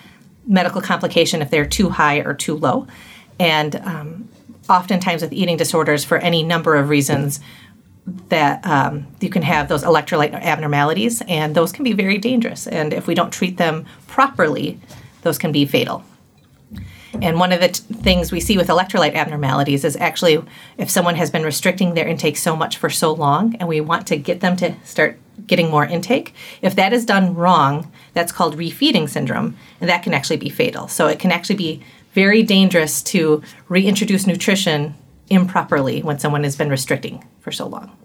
medical 0.45 0.81
complication 0.81 1.41
if 1.41 1.51
they're 1.51 1.65
too 1.65 1.91
high 1.91 2.17
or 2.17 2.35
too 2.35 2.57
low. 2.57 2.89
And 3.39 3.77
um, 3.77 4.29
oftentimes 4.69 5.23
with 5.23 5.33
eating 5.33 5.57
disorders, 5.57 6.05
for 6.05 6.19
any 6.19 6.43
number 6.43 6.75
of 6.75 6.89
reasons, 6.89 7.39
that 8.29 8.67
um, 8.67 9.07
you 9.21 9.31
can 9.31 9.43
have 9.43 9.69
those 9.69 9.85
electrolyte 9.85 10.33
abnormalities, 10.33 11.23
and 11.29 11.55
those 11.55 11.71
can 11.71 11.85
be 11.85 11.93
very 11.93 12.19
dangerous. 12.19 12.67
And 12.67 12.93
if 12.93 13.07
we 13.07 13.15
don't 13.15 13.33
treat 13.33 13.57
them 13.57 13.87
properly, 14.09 14.81
those 15.23 15.39
can 15.39 15.53
be 15.53 15.65
fatal. 15.65 16.03
And 17.21 17.39
one 17.39 17.53
of 17.53 17.61
the 17.61 17.69
t- 17.69 17.83
things 17.95 18.31
we 18.31 18.41
see 18.41 18.57
with 18.57 18.69
electrolyte 18.69 19.15
abnormalities 19.15 19.85
is 19.85 19.97
actually 19.97 20.43
if 20.79 20.91
someone 20.91 21.17
has 21.17 21.31
been 21.31 21.43
restricting 21.43 21.95
their 21.95 22.07
intake 22.07 22.37
so 22.37 22.55
much 22.55 22.77
for 22.77 22.91
so 22.91 23.13
long 23.13 23.57
and 23.57 23.69
we 23.69 23.81
want 23.81 24.07
to 24.09 24.17
get 24.17 24.41
them 24.41 24.57
to 24.57 24.75
start 24.85 25.19
getting 25.47 25.71
more 25.71 25.85
intake, 25.85 26.35
if 26.63 26.75
that 26.77 26.93
is 26.93 27.05
done 27.05 27.35
wrong, 27.35 27.91
that's 28.15 28.33
called 28.33 28.57
refeeding 28.57 29.09
syndrome, 29.09 29.57
and 29.81 29.91
that 29.91 30.03
can 30.03 30.15
actually 30.15 30.37
be 30.37 30.51
fatal. 30.51 30.87
So 30.89 31.07
it 31.09 31.19
can 31.19 31.33
actually 31.33 31.57
be 31.57 31.83
very 32.13 32.43
dangerous 32.43 33.03
to 33.03 33.43
reintroduce 33.69 34.27
nutrition 34.27 34.95
improperly 35.29 36.03
when 36.03 36.19
someone 36.19 36.45
has 36.45 36.57
been 36.57 36.71
restricting 36.71 37.25
for 37.41 37.53
so 37.53 37.67
long. 37.67 37.97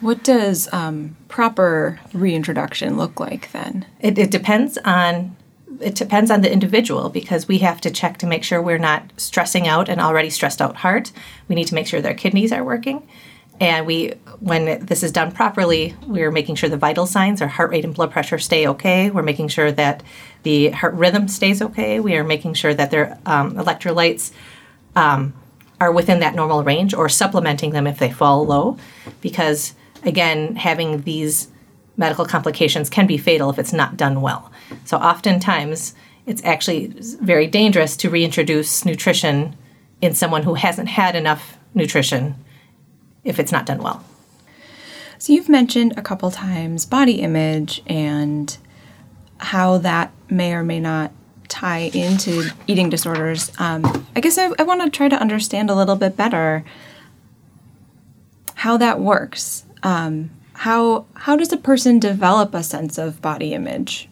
What 0.00 0.24
does 0.24 0.72
um, 0.72 1.16
proper 1.28 2.00
reintroduction 2.12 2.96
look 2.96 3.20
like 3.20 3.52
then? 3.52 3.86
It, 4.00 4.18
it 4.18 4.30
depends 4.30 4.78
on 4.78 5.36
it 5.82 5.94
depends 5.94 6.30
on 6.30 6.40
the 6.40 6.52
individual 6.52 7.08
because 7.08 7.48
we 7.48 7.58
have 7.58 7.80
to 7.82 7.90
check 7.90 8.18
to 8.18 8.26
make 8.26 8.44
sure 8.44 8.62
we're 8.62 8.78
not 8.78 9.12
stressing 9.16 9.66
out 9.66 9.88
an 9.88 10.00
already 10.00 10.30
stressed 10.30 10.62
out 10.62 10.76
heart. 10.76 11.12
We 11.48 11.54
need 11.54 11.66
to 11.68 11.74
make 11.74 11.86
sure 11.86 12.00
their 12.00 12.14
kidneys 12.14 12.52
are 12.52 12.64
working. 12.64 13.06
And 13.60 13.86
we, 13.86 14.14
when 14.40 14.84
this 14.86 15.02
is 15.02 15.12
done 15.12 15.30
properly, 15.30 15.94
we're 16.06 16.32
making 16.32 16.56
sure 16.56 16.68
the 16.68 16.76
vital 16.76 17.06
signs, 17.06 17.42
our 17.42 17.48
heart 17.48 17.70
rate 17.70 17.84
and 17.84 17.94
blood 17.94 18.10
pressure, 18.10 18.38
stay 18.38 18.66
okay. 18.66 19.10
We're 19.10 19.22
making 19.22 19.48
sure 19.48 19.70
that 19.70 20.02
the 20.42 20.70
heart 20.70 20.94
rhythm 20.94 21.28
stays 21.28 21.62
okay. 21.62 22.00
We 22.00 22.16
are 22.16 22.24
making 22.24 22.54
sure 22.54 22.74
that 22.74 22.90
their 22.90 23.18
um, 23.26 23.54
electrolytes 23.54 24.32
um, 24.96 25.34
are 25.80 25.92
within 25.92 26.20
that 26.20 26.34
normal 26.34 26.62
range, 26.62 26.94
or 26.94 27.08
supplementing 27.08 27.72
them 27.72 27.88
if 27.88 27.98
they 27.98 28.10
fall 28.10 28.46
low, 28.46 28.76
because 29.20 29.74
again, 30.04 30.54
having 30.54 31.02
these 31.02 31.48
medical 31.96 32.24
complications 32.24 32.88
can 32.88 33.06
be 33.06 33.18
fatal 33.18 33.50
if 33.50 33.58
it's 33.58 33.72
not 33.72 33.96
done 33.96 34.20
well. 34.20 34.51
So 34.84 34.96
oftentimes 34.96 35.94
it's 36.26 36.42
actually 36.44 36.88
very 37.20 37.46
dangerous 37.46 37.96
to 37.98 38.10
reintroduce 38.10 38.84
nutrition 38.84 39.56
in 40.00 40.14
someone 40.14 40.42
who 40.42 40.54
hasn't 40.54 40.88
had 40.88 41.16
enough 41.16 41.56
nutrition 41.74 42.34
if 43.24 43.38
it's 43.38 43.52
not 43.52 43.66
done 43.66 43.82
well. 43.82 44.04
So 45.18 45.32
you've 45.32 45.48
mentioned 45.48 45.94
a 45.96 46.02
couple 46.02 46.30
times 46.30 46.84
body 46.84 47.20
image 47.20 47.82
and 47.86 48.56
how 49.38 49.78
that 49.78 50.12
may 50.28 50.52
or 50.52 50.62
may 50.62 50.80
not 50.80 51.12
tie 51.48 51.90
into 51.94 52.48
eating 52.66 52.90
disorders. 52.90 53.52
Um, 53.58 54.06
I 54.16 54.20
guess 54.20 54.38
I, 54.38 54.50
I 54.58 54.62
want 54.62 54.82
to 54.82 54.90
try 54.90 55.08
to 55.08 55.16
understand 55.16 55.70
a 55.70 55.74
little 55.74 55.96
bit 55.96 56.16
better 56.16 56.64
how 58.54 58.76
that 58.78 59.00
works. 59.00 59.64
Um, 59.82 60.30
how 60.54 61.06
how 61.14 61.36
does 61.36 61.52
a 61.52 61.56
person 61.56 61.98
develop 61.98 62.54
a 62.54 62.62
sense 62.62 62.98
of 62.98 63.20
body 63.20 63.54
image? 63.54 64.08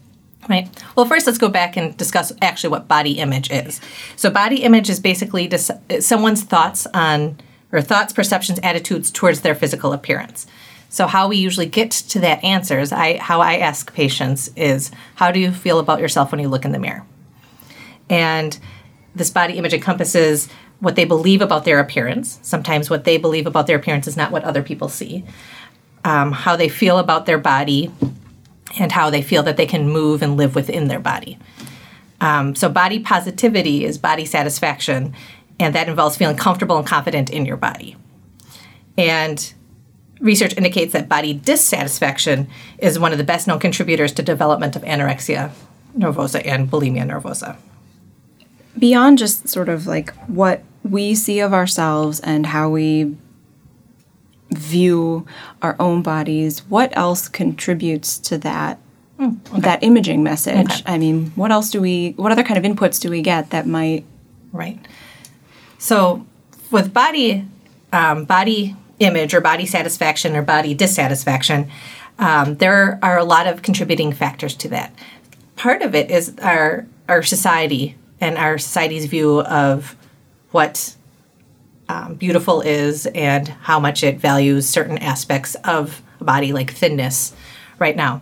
Right. 0.48 0.68
Well, 0.96 1.06
first 1.06 1.26
let's 1.26 1.38
go 1.38 1.48
back 1.48 1.76
and 1.76 1.96
discuss 1.96 2.32
actually 2.40 2.70
what 2.70 2.88
body 2.88 3.18
image 3.18 3.50
is. 3.50 3.80
So 4.16 4.30
body 4.30 4.62
image 4.62 4.88
is 4.88 4.98
basically 4.98 5.46
dis- 5.46 5.70
someone's 6.00 6.42
thoughts 6.42 6.86
on 6.94 7.38
or 7.72 7.80
thoughts, 7.80 8.12
perceptions, 8.12 8.58
attitudes 8.62 9.10
towards 9.10 9.42
their 9.42 9.54
physical 9.54 9.92
appearance. 9.92 10.46
So 10.88 11.06
how 11.06 11.28
we 11.28 11.36
usually 11.36 11.66
get 11.66 11.90
to 11.92 12.18
that 12.20 12.42
answer 12.42 12.80
is 12.80 12.90
I 12.90 13.18
how 13.18 13.40
I 13.40 13.58
ask 13.58 13.94
patients 13.94 14.48
is 14.56 14.90
how 15.14 15.30
do 15.30 15.38
you 15.38 15.52
feel 15.52 15.78
about 15.78 16.00
yourself 16.00 16.32
when 16.32 16.40
you 16.40 16.48
look 16.48 16.64
in 16.64 16.72
the 16.72 16.80
mirror? 16.80 17.04
And 18.08 18.58
this 19.14 19.30
body 19.30 19.54
image 19.54 19.74
encompasses 19.74 20.48
what 20.80 20.96
they 20.96 21.04
believe 21.04 21.42
about 21.42 21.64
their 21.64 21.78
appearance. 21.78 22.40
Sometimes 22.42 22.90
what 22.90 23.04
they 23.04 23.18
believe 23.18 23.46
about 23.46 23.68
their 23.68 23.76
appearance 23.76 24.08
is 24.08 24.16
not 24.16 24.32
what 24.32 24.42
other 24.42 24.62
people 24.62 24.88
see 24.88 25.24
um, 26.04 26.32
how 26.32 26.56
they 26.56 26.68
feel 26.68 26.98
about 26.98 27.26
their 27.26 27.38
body, 27.38 27.90
and 28.78 28.92
how 28.92 29.10
they 29.10 29.22
feel 29.22 29.42
that 29.42 29.56
they 29.56 29.66
can 29.66 29.88
move 29.88 30.22
and 30.22 30.36
live 30.36 30.54
within 30.54 30.88
their 30.88 31.00
body. 31.00 31.38
Um, 32.20 32.54
so, 32.54 32.68
body 32.68 32.98
positivity 33.00 33.84
is 33.84 33.98
body 33.98 34.24
satisfaction, 34.24 35.14
and 35.58 35.74
that 35.74 35.88
involves 35.88 36.16
feeling 36.16 36.36
comfortable 36.36 36.76
and 36.76 36.86
confident 36.86 37.30
in 37.30 37.46
your 37.46 37.56
body. 37.56 37.96
And 38.98 39.52
research 40.20 40.54
indicates 40.56 40.92
that 40.92 41.08
body 41.08 41.32
dissatisfaction 41.32 42.48
is 42.78 42.98
one 42.98 43.12
of 43.12 43.18
the 43.18 43.24
best 43.24 43.46
known 43.46 43.58
contributors 43.58 44.12
to 44.12 44.22
development 44.22 44.76
of 44.76 44.82
anorexia 44.82 45.50
nervosa 45.96 46.42
and 46.44 46.70
bulimia 46.70 47.04
nervosa. 47.04 47.56
Beyond 48.78 49.18
just 49.18 49.48
sort 49.48 49.68
of 49.68 49.86
like 49.86 50.14
what 50.26 50.62
we 50.84 51.14
see 51.14 51.40
of 51.40 51.52
ourselves 51.52 52.20
and 52.20 52.46
how 52.46 52.68
we 52.68 53.16
view 54.50 55.26
our 55.62 55.76
own 55.78 56.02
bodies, 56.02 56.60
what 56.68 56.96
else 56.96 57.28
contributes 57.28 58.18
to 58.18 58.38
that 58.38 58.78
mm, 59.18 59.38
okay. 59.52 59.60
that 59.60 59.82
imaging 59.82 60.22
message? 60.22 60.70
Okay. 60.70 60.82
I 60.86 60.98
mean, 60.98 61.32
what 61.36 61.50
else 61.50 61.70
do 61.70 61.80
we 61.80 62.12
what 62.12 62.32
other 62.32 62.44
kind 62.44 62.64
of 62.64 62.70
inputs 62.70 63.00
do 63.00 63.10
we 63.10 63.22
get 63.22 63.50
that 63.50 63.66
might 63.66 64.04
Right. 64.52 64.78
So 65.78 66.26
with 66.70 66.92
body 66.92 67.46
um, 67.92 68.24
body 68.24 68.76
image 68.98 69.34
or 69.34 69.40
body 69.40 69.66
satisfaction 69.66 70.36
or 70.36 70.42
body 70.42 70.74
dissatisfaction, 70.74 71.70
um, 72.18 72.56
there 72.56 72.98
are 73.02 73.18
a 73.18 73.24
lot 73.24 73.46
of 73.46 73.62
contributing 73.62 74.12
factors 74.12 74.54
to 74.56 74.68
that. 74.68 74.94
Part 75.56 75.82
of 75.82 75.94
it 75.94 76.10
is 76.10 76.36
our 76.42 76.86
our 77.08 77.22
society 77.22 77.96
and 78.20 78.36
our 78.36 78.58
society's 78.58 79.06
view 79.06 79.40
of 79.42 79.96
what 80.50 80.96
um, 81.90 82.14
beautiful 82.14 82.60
is 82.60 83.06
and 83.06 83.48
how 83.48 83.80
much 83.80 84.04
it 84.04 84.18
values 84.18 84.68
certain 84.68 84.98
aspects 84.98 85.56
of 85.64 86.02
a 86.20 86.24
body, 86.24 86.52
like 86.52 86.70
thinness, 86.70 87.34
right 87.80 87.96
now. 87.96 88.20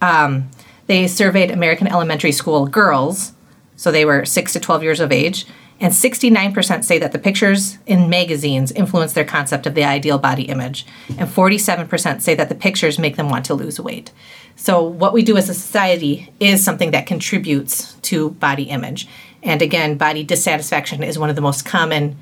Um, 0.00 0.48
they 0.86 1.08
surveyed 1.08 1.50
American 1.50 1.88
elementary 1.88 2.30
school 2.30 2.66
girls, 2.66 3.32
so 3.74 3.90
they 3.90 4.04
were 4.04 4.24
6 4.24 4.52
to 4.52 4.60
12 4.60 4.82
years 4.82 5.00
of 5.00 5.10
age, 5.10 5.46
and 5.80 5.92
69% 5.92 6.84
say 6.84 6.98
that 6.98 7.10
the 7.12 7.18
pictures 7.18 7.78
in 7.86 8.10
magazines 8.10 8.70
influence 8.72 9.12
their 9.12 9.24
concept 9.24 9.66
of 9.66 9.74
the 9.74 9.84
ideal 9.84 10.18
body 10.18 10.44
image, 10.44 10.86
and 11.08 11.28
47% 11.28 12.20
say 12.20 12.34
that 12.34 12.48
the 12.48 12.54
pictures 12.54 12.98
make 12.98 13.16
them 13.16 13.28
want 13.28 13.44
to 13.46 13.54
lose 13.54 13.80
weight. 13.80 14.12
So, 14.56 14.82
what 14.82 15.14
we 15.14 15.22
do 15.22 15.36
as 15.36 15.48
a 15.48 15.54
society 15.54 16.32
is 16.38 16.62
something 16.62 16.90
that 16.90 17.06
contributes 17.06 17.94
to 18.02 18.30
body 18.30 18.64
image. 18.64 19.08
And 19.42 19.62
again, 19.62 19.96
body 19.96 20.22
dissatisfaction 20.22 21.02
is 21.02 21.18
one 21.18 21.30
of 21.30 21.36
the 21.36 21.42
most 21.42 21.64
common 21.64 22.18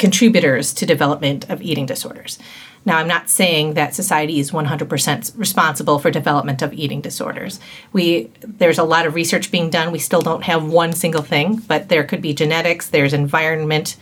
contributors 0.00 0.72
to 0.72 0.86
development 0.86 1.48
of 1.50 1.60
eating 1.60 1.84
disorders. 1.84 2.38
Now, 2.86 2.96
I'm 2.96 3.06
not 3.06 3.28
saying 3.28 3.74
that 3.74 3.94
society 3.94 4.40
is 4.40 4.50
100% 4.50 5.38
responsible 5.38 5.98
for 5.98 6.10
development 6.10 6.62
of 6.62 6.72
eating 6.72 7.02
disorders. 7.02 7.60
We 7.92 8.30
there's 8.40 8.78
a 8.78 8.84
lot 8.84 9.04
of 9.04 9.14
research 9.14 9.50
being 9.50 9.68
done. 9.68 9.92
We 9.92 9.98
still 9.98 10.22
don't 10.22 10.44
have 10.44 10.64
one 10.64 10.94
single 10.94 11.20
thing, 11.20 11.56
but 11.56 11.90
there 11.90 12.02
could 12.02 12.22
be 12.22 12.32
genetics, 12.32 12.88
there's 12.88 13.12
environment, 13.12 13.96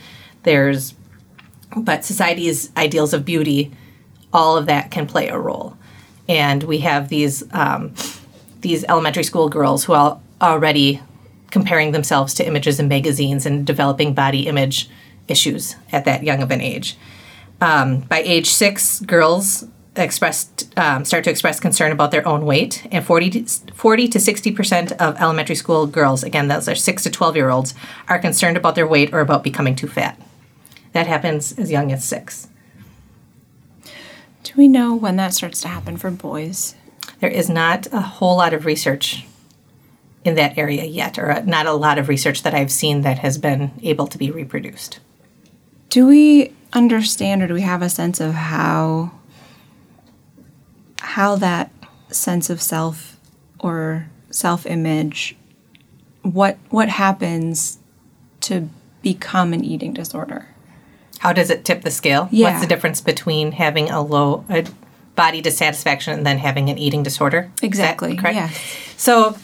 there's 0.44 0.94
but 1.76 2.04
society's 2.04 2.70
ideals 2.76 3.12
of 3.12 3.24
beauty, 3.24 3.72
all 4.32 4.56
of 4.56 4.66
that 4.66 4.92
can 4.92 5.06
play 5.06 5.28
a 5.28 5.38
role. 5.38 5.76
And 6.28 6.62
we 6.62 6.78
have 6.78 7.08
these 7.08 7.42
um, 7.52 7.92
these 8.60 8.84
elementary 8.84 9.24
school 9.24 9.48
girls 9.48 9.84
who 9.84 9.94
are 9.94 10.20
already 10.40 11.02
comparing 11.50 11.90
themselves 11.90 12.34
to 12.34 12.46
images 12.46 12.78
in 12.78 12.86
magazines 12.86 13.46
and 13.46 13.66
developing 13.66 14.14
body 14.14 14.46
image 14.46 14.88
issues 15.28 15.76
at 15.92 16.04
that 16.04 16.22
young 16.22 16.42
of 16.42 16.50
an 16.50 16.60
age. 16.60 16.96
Um, 17.60 18.00
by 18.00 18.20
age 18.20 18.50
six, 18.50 19.00
girls 19.00 19.66
expressed 19.96 20.72
um, 20.78 21.04
start 21.04 21.24
to 21.24 21.30
express 21.30 21.58
concern 21.58 21.92
about 21.92 22.10
their 22.10 22.26
own 22.26 22.44
weight, 22.44 22.86
and 22.90 23.04
40 23.04 23.30
to, 23.30 23.74
40 23.74 24.08
to 24.08 24.20
60 24.20 24.52
percent 24.52 24.92
of 24.92 25.16
elementary 25.20 25.56
school 25.56 25.86
girls, 25.86 26.22
again, 26.22 26.48
those 26.48 26.68
are 26.68 26.74
six 26.74 27.02
to 27.02 27.10
12 27.10 27.36
year 27.36 27.50
olds, 27.50 27.74
are 28.08 28.18
concerned 28.18 28.56
about 28.56 28.74
their 28.74 28.86
weight 28.86 29.12
or 29.12 29.20
about 29.20 29.42
becoming 29.44 29.74
too 29.74 29.88
fat. 29.88 30.20
That 30.92 31.06
happens 31.06 31.58
as 31.58 31.70
young 31.70 31.92
as 31.92 32.04
six. 32.04 32.48
Do 34.42 34.52
we 34.56 34.68
know 34.68 34.94
when 34.94 35.16
that 35.16 35.34
starts 35.34 35.60
to 35.62 35.68
happen 35.68 35.96
for 35.96 36.10
boys? 36.10 36.74
There 37.20 37.30
is 37.30 37.50
not 37.50 37.86
a 37.92 38.00
whole 38.00 38.36
lot 38.36 38.54
of 38.54 38.64
research 38.64 39.26
in 40.24 40.36
that 40.36 40.56
area 40.56 40.84
yet, 40.84 41.18
or 41.18 41.42
not 41.42 41.66
a 41.66 41.72
lot 41.72 41.98
of 41.98 42.08
research 42.08 42.42
that 42.42 42.54
I've 42.54 42.70
seen 42.70 43.02
that 43.02 43.18
has 43.18 43.38
been 43.38 43.72
able 43.82 44.06
to 44.06 44.18
be 44.18 44.30
reproduced. 44.30 45.00
Do 45.88 46.06
we 46.06 46.52
understand 46.72 47.42
or 47.42 47.46
do 47.46 47.54
we 47.54 47.62
have 47.62 47.82
a 47.82 47.88
sense 47.88 48.20
of 48.20 48.34
how 48.34 49.12
how 51.00 51.36
that 51.36 51.70
sense 52.10 52.50
of 52.50 52.60
self 52.60 53.16
or 53.58 54.06
self-image 54.30 55.36
what 56.22 56.58
what 56.68 56.88
happens 56.88 57.78
to 58.40 58.68
become 59.02 59.52
an 59.52 59.64
eating 59.64 59.92
disorder? 59.92 60.46
How 61.18 61.32
does 61.32 61.50
it 61.50 61.64
tip 61.64 61.82
the 61.82 61.90
scale? 61.90 62.28
Yeah. 62.30 62.50
What's 62.50 62.60
the 62.60 62.66
difference 62.66 63.00
between 63.00 63.52
having 63.52 63.90
a 63.90 64.02
low 64.02 64.44
a 64.48 64.66
body 65.16 65.40
dissatisfaction 65.40 66.14
and 66.14 66.26
then 66.26 66.38
having 66.38 66.68
an 66.70 66.78
eating 66.78 67.02
disorder? 67.02 67.50
Exactly. 67.62 68.16
correct? 68.16 68.36
Yeah. 68.36 68.50
So 68.96 69.36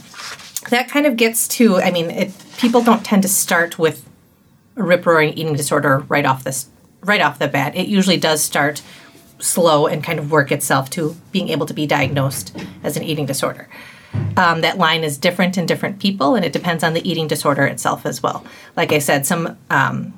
that 0.71 0.89
kind 0.89 1.07
of 1.07 1.17
gets 1.17 1.49
to, 1.49 1.77
I 1.77 1.91
mean, 1.91 2.11
it, 2.11 2.33
people 2.59 2.83
don't 2.83 3.05
tend 3.05 3.23
to 3.23 3.29
start 3.29 3.79
with 3.79 4.09
rip 4.75 5.07
roaring 5.07 5.33
eating 5.35 5.55
disorder 5.55 5.99
right 6.09 6.25
off 6.25 6.45
this 6.45 6.69
right 7.03 7.21
off 7.21 7.39
the 7.39 7.49
bat. 7.49 7.77
It 7.77 7.87
usually 7.87 8.17
does 8.17 8.43
start 8.43 8.83
slow 9.39 9.87
and 9.87 10.03
kind 10.03 10.19
of 10.19 10.31
work 10.31 10.51
itself 10.51 10.91
to 10.91 11.17
being 11.33 11.49
able 11.51 11.67
to 11.67 11.75
be 11.75 11.87
diagnosed 11.87 12.57
as 12.83 12.97
an 12.97 13.03
eating 13.03 13.27
disorder. 13.27 13.69
Um, 14.37 14.61
that 14.63 14.79
line 14.79 15.05
is 15.05 15.19
different 15.19 15.59
in 15.59 15.67
different 15.67 15.99
people, 15.99 16.35
and 16.35 16.45
it 16.45 16.53
depends 16.53 16.85
on 16.85 16.95
the 16.95 17.09
eating 17.09 17.27
disorder 17.27 17.67
itself 17.67 18.07
as 18.07 18.23
well. 18.23 18.45
Like 18.77 18.93
I 18.93 19.01
said, 19.01 19.27
some 19.27 19.59
um, 19.71 20.15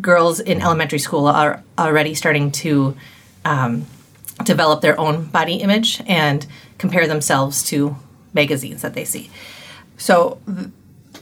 girls 0.00 0.40
in 0.40 0.60
elementary 0.60 0.98
school 0.98 1.26
are 1.26 1.62
already 1.78 2.14
starting 2.14 2.50
to 2.52 2.96
um, 3.44 3.86
develop 4.44 4.80
their 4.80 4.98
own 4.98 5.26
body 5.26 5.56
image 5.56 6.02
and 6.06 6.46
compare 6.78 7.06
themselves 7.06 7.62
to 7.64 7.96
magazines 8.32 8.82
that 8.82 8.94
they 8.94 9.04
see. 9.04 9.30
So, 9.96 10.40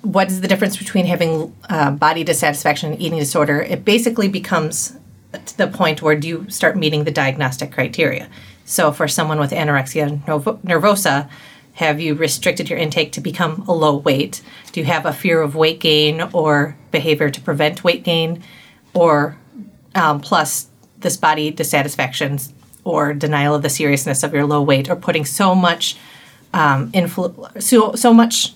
what 0.03 0.29
is 0.29 0.41
the 0.41 0.49
difference 0.49 0.77
between 0.77 1.07
having 1.07 1.55
uh, 1.71 1.91
body 1.93 2.25
dissatisfaction 2.25 2.93
and 2.93 3.01
eating 3.01 3.19
disorder? 3.19 3.61
It 3.61 3.85
basically 3.85 4.29
becomes 4.29 4.97
the 5.57 5.67
point 5.67 6.03
where 6.03 6.17
do 6.17 6.29
you 6.29 6.47
start 6.51 6.77
meeting 6.77 7.05
the 7.05 7.11
diagnostic 7.11 7.73
criteria. 7.73 8.29
So, 8.65 8.93
for 8.93 9.09
someone 9.09 9.39
with 9.39 9.51
anorexia 9.51 10.23
nervosa, 10.25 11.29
have 11.75 12.01
you 12.01 12.15
restricted 12.15 12.69
your 12.69 12.79
intake 12.79 13.13
to 13.13 13.21
become 13.21 13.65
a 13.67 13.73
low 13.73 13.97
weight? 13.97 14.43
Do 14.73 14.81
you 14.81 14.87
have 14.87 15.07
a 15.07 15.13
fear 15.13 15.41
of 15.41 15.55
weight 15.55 15.81
gain 15.81 16.21
or 16.33 16.77
behavior 16.91 17.31
to 17.31 17.41
prevent 17.41 17.83
weight 17.83 18.05
gain? 18.05 18.43
Or 18.95 19.39
um, 19.95 20.21
plus 20.21 20.69
this 20.99 21.17
body 21.17 21.51
dissatisfaction 21.51 22.39
or 22.85 23.15
denial 23.15 23.55
of 23.55 23.63
the 23.63 23.71
seriousness 23.71 24.23
of 24.23 24.35
your 24.35 24.45
low 24.45 24.63
weight 24.63 24.91
or 24.91 24.97
putting 24.97 25.25
so 25.25 25.55
much 25.55 25.97
um, 26.53 26.93
influ- 26.93 27.63
so, 27.63 27.95
so 27.95 28.13
much 28.13 28.55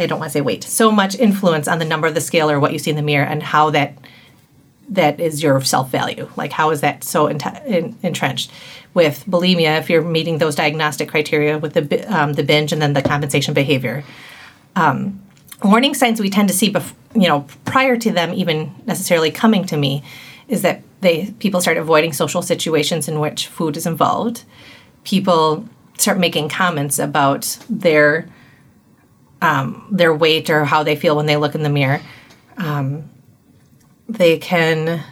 I 0.00 0.06
don't 0.06 0.18
want 0.18 0.30
to 0.30 0.32
say 0.32 0.40
weight, 0.40 0.64
so 0.64 0.90
much 0.90 1.14
influence 1.14 1.68
on 1.68 1.78
the 1.78 1.84
number 1.84 2.06
of 2.06 2.14
the 2.14 2.20
scale 2.20 2.50
or 2.50 2.58
what 2.58 2.72
you 2.72 2.78
see 2.78 2.90
in 2.90 2.96
the 2.96 3.02
mirror 3.02 3.26
and 3.26 3.42
how 3.42 3.70
that 3.70 3.96
that 4.90 5.20
is 5.20 5.42
your 5.42 5.60
self 5.60 5.90
value. 5.90 6.28
Like 6.36 6.52
how 6.52 6.70
is 6.70 6.80
that 6.80 7.04
so 7.04 7.28
in, 7.28 7.96
entrenched? 8.02 8.50
With 8.92 9.24
bulimia, 9.26 9.78
if 9.78 9.88
you're 9.88 10.02
meeting 10.02 10.38
those 10.38 10.56
diagnostic 10.56 11.08
criteria 11.08 11.58
with 11.58 11.74
the 11.74 12.04
um, 12.12 12.32
the 12.32 12.42
binge 12.42 12.72
and 12.72 12.82
then 12.82 12.92
the 12.92 13.02
compensation 13.02 13.54
behavior, 13.54 14.02
um, 14.74 15.20
warning 15.62 15.94
signs 15.94 16.20
we 16.20 16.28
tend 16.28 16.48
to 16.48 16.54
see, 16.54 16.72
bef- 16.72 16.94
you 17.14 17.28
know, 17.28 17.46
prior 17.64 17.96
to 17.96 18.10
them 18.10 18.34
even 18.34 18.74
necessarily 18.86 19.30
coming 19.30 19.64
to 19.66 19.76
me, 19.76 20.02
is 20.48 20.62
that 20.62 20.82
they 21.02 21.32
people 21.38 21.60
start 21.60 21.76
avoiding 21.76 22.12
social 22.12 22.42
situations 22.42 23.08
in 23.08 23.20
which 23.20 23.46
food 23.46 23.76
is 23.76 23.86
involved. 23.86 24.42
People 25.04 25.68
start 25.98 26.18
making 26.18 26.48
comments 26.48 26.98
about 26.98 27.58
their 27.68 28.28
um, 29.42 29.86
their 29.90 30.14
weight 30.14 30.50
or 30.50 30.64
how 30.64 30.82
they 30.82 30.96
feel 30.96 31.16
when 31.16 31.26
they 31.26 31.36
look 31.36 31.54
in 31.54 31.62
the 31.62 31.70
mirror. 31.70 32.00
Um, 32.56 33.08
they 34.08 34.38
can 34.38 35.02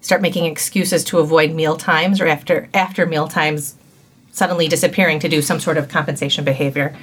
start 0.00 0.22
making 0.22 0.46
excuses 0.46 1.04
to 1.04 1.18
avoid 1.18 1.52
meal 1.52 1.76
times 1.76 2.20
or 2.20 2.26
after 2.26 2.68
after 2.72 3.06
meal 3.06 3.28
times 3.28 3.76
suddenly 4.32 4.68
disappearing 4.68 5.18
to 5.20 5.28
do 5.28 5.42
some 5.42 5.60
sort 5.60 5.76
of 5.76 5.88
compensation 5.88 6.44
behavior. 6.44 6.96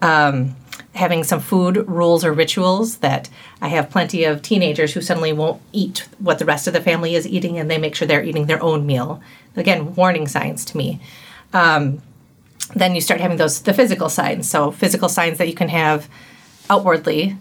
Um, 0.00 0.56
having 0.94 1.22
some 1.24 1.40
food 1.40 1.76
rules 1.88 2.24
or 2.24 2.32
rituals 2.32 2.98
that 2.98 3.28
I 3.60 3.68
have 3.68 3.90
plenty 3.90 4.24
of 4.24 4.42
teenagers 4.42 4.92
who 4.92 5.00
suddenly 5.00 5.32
won't 5.32 5.60
eat 5.72 6.08
what 6.18 6.38
the 6.38 6.44
rest 6.44 6.66
of 6.66 6.72
the 6.72 6.80
family 6.80 7.14
is 7.14 7.26
eating 7.28 7.58
and 7.58 7.70
they 7.70 7.78
make 7.78 7.94
sure 7.94 8.08
they're 8.08 8.24
eating 8.24 8.46
their 8.46 8.62
own 8.62 8.86
meal. 8.86 9.20
Again, 9.56 9.94
warning 9.94 10.26
signs 10.26 10.64
to 10.66 10.76
me. 10.76 11.00
Um, 11.52 12.02
then 12.74 12.94
you 12.94 13.00
start 13.00 13.20
having 13.20 13.36
those 13.36 13.62
the 13.62 13.74
physical 13.74 14.08
signs. 14.08 14.48
So 14.48 14.70
physical 14.70 15.08
signs 15.08 15.38
that 15.38 15.48
you 15.48 15.54
can 15.54 15.68
have 15.68 16.08
outwardly 16.68 17.36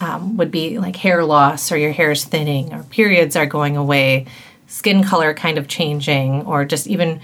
um, 0.00 0.36
would 0.36 0.50
be 0.50 0.78
like 0.78 0.96
hair 0.96 1.24
loss 1.24 1.72
or 1.72 1.76
your 1.76 1.92
hair 1.92 2.10
is 2.10 2.24
thinning 2.24 2.72
or 2.72 2.82
periods 2.84 3.36
are 3.36 3.46
going 3.46 3.76
away, 3.76 4.26
skin 4.66 5.02
color 5.04 5.32
kind 5.34 5.58
of 5.58 5.68
changing, 5.68 6.42
or 6.42 6.64
just 6.64 6.86
even 6.86 7.20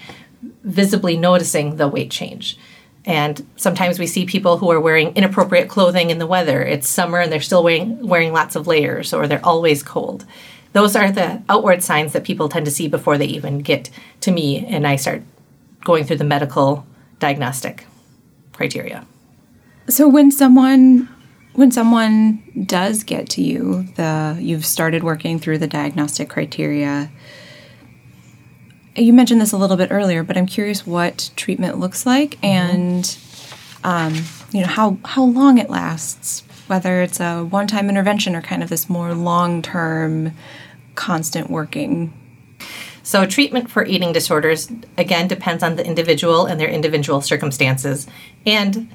visibly 0.64 1.16
noticing 1.16 1.76
the 1.76 1.88
weight 1.88 2.10
change. 2.10 2.56
And 3.04 3.46
sometimes 3.56 3.98
we 3.98 4.06
see 4.06 4.26
people 4.26 4.58
who 4.58 4.70
are 4.70 4.80
wearing 4.80 5.14
inappropriate 5.16 5.68
clothing 5.68 6.10
in 6.10 6.18
the 6.18 6.26
weather. 6.26 6.62
It's 6.62 6.88
summer 6.88 7.18
and 7.18 7.32
they're 7.32 7.40
still 7.40 7.62
wearing 7.62 8.06
wearing 8.06 8.32
lots 8.32 8.56
of 8.56 8.66
layers 8.66 9.12
or 9.12 9.26
they're 9.26 9.44
always 9.44 9.82
cold. 9.82 10.26
Those 10.72 10.94
are 10.94 11.10
the 11.10 11.42
outward 11.48 11.82
signs 11.82 12.12
that 12.12 12.24
people 12.24 12.48
tend 12.48 12.66
to 12.66 12.70
see 12.70 12.88
before 12.88 13.18
they 13.18 13.26
even 13.26 13.58
get 13.58 13.90
to 14.20 14.30
me 14.30 14.64
and 14.64 14.86
I 14.86 14.96
start 14.96 15.22
going 15.82 16.04
through 16.04 16.18
the 16.18 16.24
medical 16.24 16.86
diagnostic 17.20 17.86
criteria. 18.52 19.06
So 19.88 20.08
when 20.08 20.30
someone 20.30 21.08
when 21.54 21.70
someone 21.70 22.42
does 22.66 23.02
get 23.02 23.28
to 23.30 23.42
you, 23.42 23.84
the 23.96 24.36
you've 24.40 24.66
started 24.66 25.02
working 25.02 25.38
through 25.38 25.58
the 25.58 25.66
diagnostic 25.66 26.28
criteria. 26.28 27.10
You 28.96 29.12
mentioned 29.12 29.40
this 29.40 29.52
a 29.52 29.56
little 29.56 29.76
bit 29.76 29.90
earlier, 29.90 30.22
but 30.22 30.36
I'm 30.36 30.46
curious 30.46 30.86
what 30.86 31.30
treatment 31.36 31.78
looks 31.78 32.06
like 32.06 32.42
and 32.44 33.16
um, 33.84 34.14
you 34.52 34.60
know 34.60 34.66
how 34.66 34.98
how 35.04 35.24
long 35.24 35.58
it 35.58 35.70
lasts, 35.70 36.42
whether 36.66 37.02
it's 37.02 37.20
a 37.20 37.44
one-time 37.44 37.88
intervention 37.88 38.36
or 38.36 38.42
kind 38.42 38.62
of 38.62 38.68
this 38.68 38.88
more 38.88 39.14
long-term, 39.14 40.32
constant 40.94 41.50
working. 41.50 42.12
So, 43.10 43.26
treatment 43.26 43.68
for 43.68 43.84
eating 43.84 44.12
disorders 44.12 44.70
again 44.96 45.26
depends 45.26 45.64
on 45.64 45.74
the 45.74 45.84
individual 45.84 46.46
and 46.46 46.60
their 46.60 46.68
individual 46.68 47.20
circumstances 47.20 48.06
and 48.46 48.88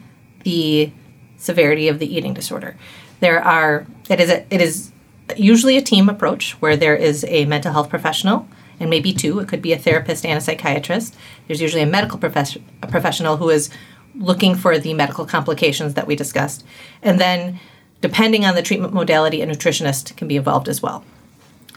the 0.45 0.93
severity 1.35 1.89
of 1.89 1.99
the 1.99 2.15
eating 2.15 2.33
disorder. 2.33 2.77
There 3.19 3.43
are 3.43 3.85
it 4.09 4.21
is 4.21 4.29
a, 4.29 4.45
it 4.53 4.61
is 4.61 4.93
usually 5.35 5.75
a 5.75 5.81
team 5.81 6.07
approach 6.07 6.53
where 6.61 6.77
there 6.77 6.95
is 6.95 7.25
a 7.27 7.43
mental 7.43 7.73
health 7.73 7.89
professional 7.89 8.47
and 8.79 8.89
maybe 8.89 9.11
two. 9.11 9.39
It 9.39 9.49
could 9.49 9.61
be 9.61 9.73
a 9.73 9.77
therapist 9.77 10.25
and 10.25 10.37
a 10.37 10.41
psychiatrist. 10.41 11.13
There's 11.47 11.59
usually 11.59 11.83
a 11.83 11.85
medical 11.85 12.17
profes- 12.17 12.61
a 12.81 12.87
professional 12.87 13.35
who 13.35 13.49
is 13.49 13.69
looking 14.17 14.55
for 14.55 14.79
the 14.79 14.93
medical 14.93 15.25
complications 15.25 15.95
that 15.95 16.07
we 16.07 16.15
discussed, 16.15 16.63
and 17.03 17.19
then 17.19 17.59
depending 17.99 18.45
on 18.45 18.55
the 18.55 18.63
treatment 18.63 18.93
modality, 18.93 19.41
a 19.41 19.45
nutritionist 19.45 20.15
can 20.15 20.29
be 20.29 20.37
involved 20.37 20.69
as 20.69 20.81
well. 20.81 21.03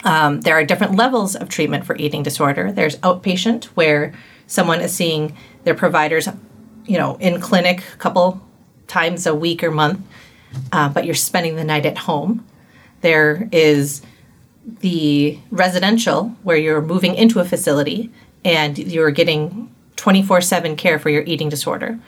Um, 0.05 0.41
there 0.43 0.55
are 0.55 0.65
different 0.65 0.95
levels 0.95 1.35
of 1.35 1.49
treatment 1.49 1.85
for 1.85 1.97
eating 1.97 2.23
disorder. 2.23 2.71
There's 2.73 2.97
outpatient, 2.99 3.65
where 3.67 4.15
someone 4.47 4.81
is 4.81 4.95
seeing 4.95 5.37
their 5.65 5.75
providers, 5.75 6.29
you 6.87 6.99
know, 6.99 7.17
in 7.17 7.41
clinic 7.41 7.83
a 7.95 7.97
couple 7.97 8.41
times 8.87 9.27
a 9.27 9.35
week 9.35 9.63
or 9.63 9.71
month, 9.71 10.01
uh, 10.73 10.89
but 10.89 11.05
you're 11.05 11.15
spending 11.15 11.57
the 11.57 11.65
night 11.65 11.85
at 11.85 11.99
home. 11.99 12.45
There 13.01 13.49
is 13.53 14.03
the 14.81 15.39
residential, 15.51 16.37
where 16.43 16.57
you're 16.57 16.83
moving 16.83 17.15
into 17.15 17.41
a 17.41 17.45
facility 17.45 18.11
and 18.45 18.79
you're 18.79 19.11
getting 19.11 19.75
24 19.97 20.41
7 20.41 20.77
care 20.77 20.99
for 20.99 21.11
your 21.11 21.23
eating 21.25 21.49
disorder. 21.49 21.99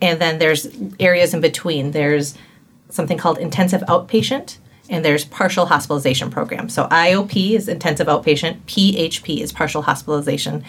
And 0.00 0.20
then 0.20 0.38
there's 0.38 0.68
areas 1.00 1.34
in 1.34 1.40
between. 1.40 1.90
There's 1.90 2.34
something 2.88 3.18
called 3.18 3.38
intensive 3.38 3.82
outpatient, 3.82 4.58
and 4.88 5.04
there's 5.04 5.24
partial 5.24 5.66
hospitalization 5.66 6.30
program. 6.30 6.68
So 6.68 6.86
IOP 6.88 7.52
is 7.54 7.68
intensive 7.68 8.06
outpatient, 8.06 8.60
PHP 8.66 9.40
is 9.40 9.52
partial 9.52 9.82
hospitalization. 9.82 10.64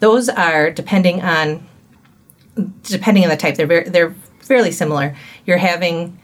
Those 0.00 0.28
are 0.28 0.70
depending 0.70 1.22
on 1.22 1.66
depending 2.82 3.24
on 3.24 3.30
the 3.30 3.36
type. 3.36 3.56
They're 3.56 3.66
very, 3.66 3.88
they're 3.88 4.14
fairly 4.40 4.70
similar. 4.70 5.16
You're 5.44 5.58
having 5.58 6.18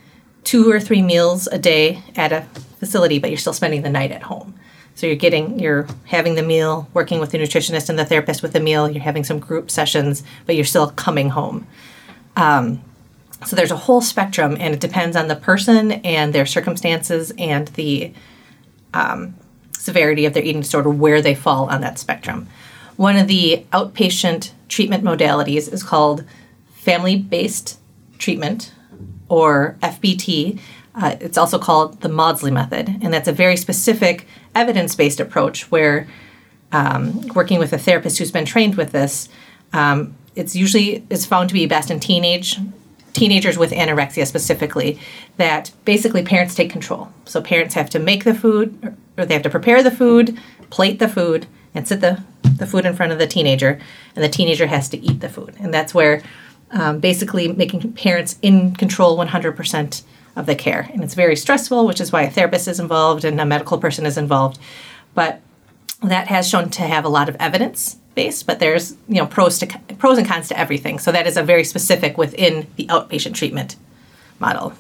two 0.45 0.71
or 0.71 0.81
three 0.81 1.03
meals 1.03 1.47
a 1.49 1.59
day 1.59 2.03
at 2.17 2.33
a 2.33 2.43
facility, 2.79 3.19
but 3.19 3.31
you're 3.31 3.39
still 3.39 3.53
spending 3.53 3.83
the 3.83 3.91
night 3.91 4.13
at 4.13 4.23
home. 4.23 4.55
So 4.95 5.07
you're 5.07 5.17
getting, 5.17 5.59
you're 5.59 5.87
having 6.05 6.35
the 6.35 6.43
meal, 6.43 6.89
working 6.93 7.21
with 7.21 7.31
the 7.31 7.39
nutritionist 7.39 7.89
and 7.89 7.99
the 7.99 8.05
therapist 8.05 8.43
with 8.43 8.53
the 8.53 8.61
meal. 8.61 8.89
You're 8.89 9.03
having 9.03 9.25
some 9.25 9.39
group 9.39 9.71
sessions, 9.71 10.23
but 10.47 10.57
you're 10.57 10.65
still 10.65 10.91
coming 10.91 11.31
home. 11.31 11.67
Um, 12.37 12.83
so 13.47 13.57
there's 13.57 13.71
a 13.71 13.77
whole 13.77 14.01
spectrum, 14.01 14.57
and 14.61 14.75
it 14.75 14.81
depends 14.81 15.17
on 15.17 15.29
the 15.29 15.37
person 15.37 15.93
and 15.93 16.33
their 16.33 16.47
circumstances 16.47 17.33
and 17.39 17.69
the 17.69 18.13
um, 18.93 19.35
severity 19.73 20.27
of 20.27 20.35
their 20.35 20.43
eating 20.43 20.61
disorder, 20.61 20.91
where 20.91 21.23
they 21.23 21.35
fall 21.35 21.69
on 21.71 21.81
that 21.81 21.99
spectrum. 21.99 22.49
One 22.97 23.17
of 23.17 23.29
the 23.29 23.65
outpatient 23.73 24.53
treatment 24.69 25.05
modalities 25.05 25.73
is 25.73 25.83
called 25.83 26.25
family 26.75 27.17
based 27.17 27.79
treatment 28.19 28.75
or 29.29 29.77
FBT. 29.83 30.61
Uh, 30.95 31.17
it's 31.21 31.39
also 31.39 31.59
called 31.59 32.01
the 32.03 32.09
Maudsley 32.09 32.51
method, 32.51 32.89
and 33.01 33.13
that's 33.13 33.29
a 33.29 33.33
very 33.33 33.57
specific 33.57 34.27
evidence 34.55 34.95
based 34.95 35.19
approach 35.19 35.71
where 35.71 36.07
um, 36.73 37.27
working 37.29 37.59
with 37.59 37.73
a 37.73 37.79
therapist 37.79 38.19
who's 38.19 38.31
been 38.31 38.45
trained 38.45 38.77
with 38.77 38.93
this, 38.93 39.29
um, 39.73 40.15
it's 40.37 40.55
usually 40.55 41.05
is 41.11 41.25
found 41.27 41.49
to 41.49 41.55
be 41.55 41.67
best 41.67 41.91
in 41.91 42.01
teenage 42.01 42.59
teenagers 43.13 43.59
with 43.59 43.73
anorexia 43.73 44.27
specifically 44.27 44.99
that 45.37 45.71
basically 45.85 46.23
parents 46.23 46.55
take 46.55 46.71
control. 46.71 47.13
So 47.25 47.41
parents 47.41 47.75
have 47.75 47.91
to 47.91 47.99
make 47.99 48.25
the 48.25 48.35
food 48.35 48.97
or 49.17 49.27
they 49.27 49.35
have 49.35 49.43
to 49.43 49.51
prepare 49.51 49.83
the 49.83 49.91
food, 49.91 50.39
plate 50.71 50.99
the 50.99 51.09
food, 51.09 51.47
and 51.75 51.87
sit 51.87 52.01
the, 52.01 52.23
the 52.43 52.67
food 52.67 52.85
in 52.85 52.97
front 52.97 53.13
of 53.13 53.19
the 53.19 53.27
teenager, 53.27 53.81
and 54.15 54.25
the 54.25 54.29
teenager 54.29 54.67
has 54.67 54.89
to 54.89 54.99
eat 54.99 55.21
the 55.21 55.29
food. 55.29 55.55
And 55.61 55.73
that's 55.73 55.95
where 55.95 56.23
um, 56.73 57.01
basically 57.01 57.49
making 57.49 57.93
parents 57.93 58.39
in 58.43 58.75
control 58.75 59.17
100% 59.17 60.03
of 60.37 60.47
the 60.47 60.55
care. 60.55 60.89
And 60.93 61.03
it's 61.03 61.15
very 61.15 61.37
stressful, 61.37 61.87
which 61.87 62.01
is 62.01 62.13
why 62.13 62.23
a 62.23 62.31
therapist 62.31 62.69
is 62.69 62.81
involved 62.81 63.25
and 63.25 63.41
a 63.41 63.45
medical 63.45 63.79
person 63.79 64.07
is 64.07 64.17
involved. 64.17 64.59
But 65.15 65.41
that 66.03 66.29
has 66.29 66.49
shown 66.49 66.71
to 66.71 66.83
have 66.83 67.05
a 67.05 67.09
lot 67.09 67.29
of 67.29 67.37
evidence 67.39 67.97
based, 68.15 68.47
but 68.47 68.59
there's 68.59 68.93
you 69.09 69.17
know 69.17 69.27
pros 69.27 69.59
to 69.59 69.67
pros 69.99 70.19
and 70.19 70.27
cons 70.27 70.49
to 70.49 70.59
everything. 70.59 70.99
So 70.99 71.13
that 71.13 71.27
is 71.27 71.37
a 71.37 71.43
very 71.43 71.65
specific 71.65 72.19
within 72.19 72.67
the 72.77 72.87
outpatient 72.87 73.35
treatment 73.35 73.77
model. 74.39 74.73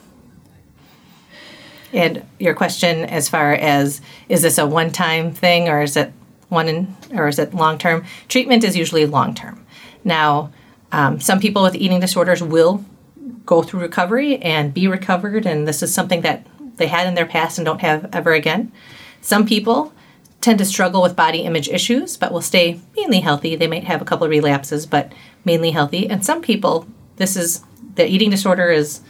And 1.92 2.24
your 2.38 2.54
question 2.54 3.04
as 3.04 3.28
far 3.28 3.52
as 3.52 4.00
is 4.28 4.42
this 4.42 4.58
a 4.58 4.66
one-time 4.66 5.32
thing 5.32 5.68
or 5.68 5.82
is 5.82 5.96
it 5.96 6.12
one 6.48 6.68
in, 6.68 6.96
or 7.12 7.28
is 7.28 7.38
it 7.38 7.54
long-term? 7.54 8.04
Treatment 8.28 8.64
is 8.64 8.76
usually 8.76 9.06
long-term. 9.06 9.64
Now, 10.04 10.52
um, 10.92 11.20
some 11.20 11.40
people 11.40 11.62
with 11.62 11.74
eating 11.74 12.00
disorders 12.00 12.42
will 12.42 12.84
go 13.46 13.62
through 13.62 13.80
recovery 13.80 14.38
and 14.38 14.74
be 14.74 14.88
recovered, 14.88 15.46
and 15.46 15.66
this 15.66 15.82
is 15.82 15.94
something 15.94 16.22
that 16.22 16.46
they 16.76 16.86
had 16.86 17.06
in 17.06 17.14
their 17.14 17.26
past 17.26 17.58
and 17.58 17.64
don't 17.64 17.80
have 17.80 18.08
ever 18.12 18.32
again. 18.32 18.72
Some 19.20 19.46
people 19.46 19.92
tend 20.40 20.58
to 20.58 20.64
struggle 20.64 21.02
with 21.02 21.16
body 21.16 21.40
image 21.40 21.68
issues, 21.68 22.16
but 22.16 22.32
will 22.32 22.40
stay 22.40 22.80
mainly 22.96 23.20
healthy. 23.20 23.56
They 23.56 23.66
might 23.66 23.84
have 23.84 24.00
a 24.00 24.04
couple 24.04 24.24
of 24.24 24.30
relapses, 24.30 24.86
but 24.86 25.12
mainly 25.44 25.70
healthy. 25.70 26.08
And 26.08 26.24
some 26.24 26.40
people, 26.40 26.86
this 27.16 27.36
is 27.36 27.62
the 27.96 28.06
eating 28.06 28.30
disorder 28.30 28.70
is 28.70 29.00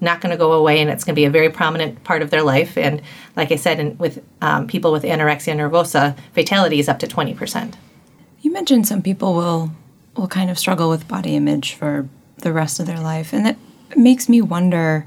not 0.00 0.20
going 0.20 0.30
to 0.30 0.36
go 0.36 0.52
away 0.52 0.80
and 0.80 0.90
it's 0.90 1.04
going 1.04 1.14
to 1.14 1.20
be 1.20 1.24
a 1.24 1.30
very 1.30 1.48
prominent 1.48 2.04
part 2.04 2.22
of 2.22 2.30
their 2.30 2.42
life. 2.42 2.76
And 2.76 3.02
like 3.34 3.50
I 3.50 3.56
said, 3.56 3.80
in, 3.80 3.98
with 3.98 4.22
um, 4.42 4.66
people 4.66 4.92
with 4.92 5.02
anorexia 5.02 5.56
nervosa, 5.56 6.16
fatality 6.34 6.78
is 6.78 6.88
up 6.88 6.98
to 7.00 7.06
20%. 7.06 7.74
You 8.42 8.52
mentioned 8.52 8.86
some 8.86 9.02
people 9.02 9.34
will 9.34 9.72
will 10.16 10.28
kind 10.28 10.48
of 10.48 10.58
struggle 10.58 10.88
with 10.88 11.06
body 11.06 11.36
image 11.36 11.74
for 11.74 12.08
the 12.38 12.52
rest 12.52 12.80
of 12.80 12.86
their 12.86 13.00
life. 13.00 13.34
And 13.34 13.44
that 13.44 13.58
makes 13.94 14.30
me 14.30 14.40
wonder 14.40 15.06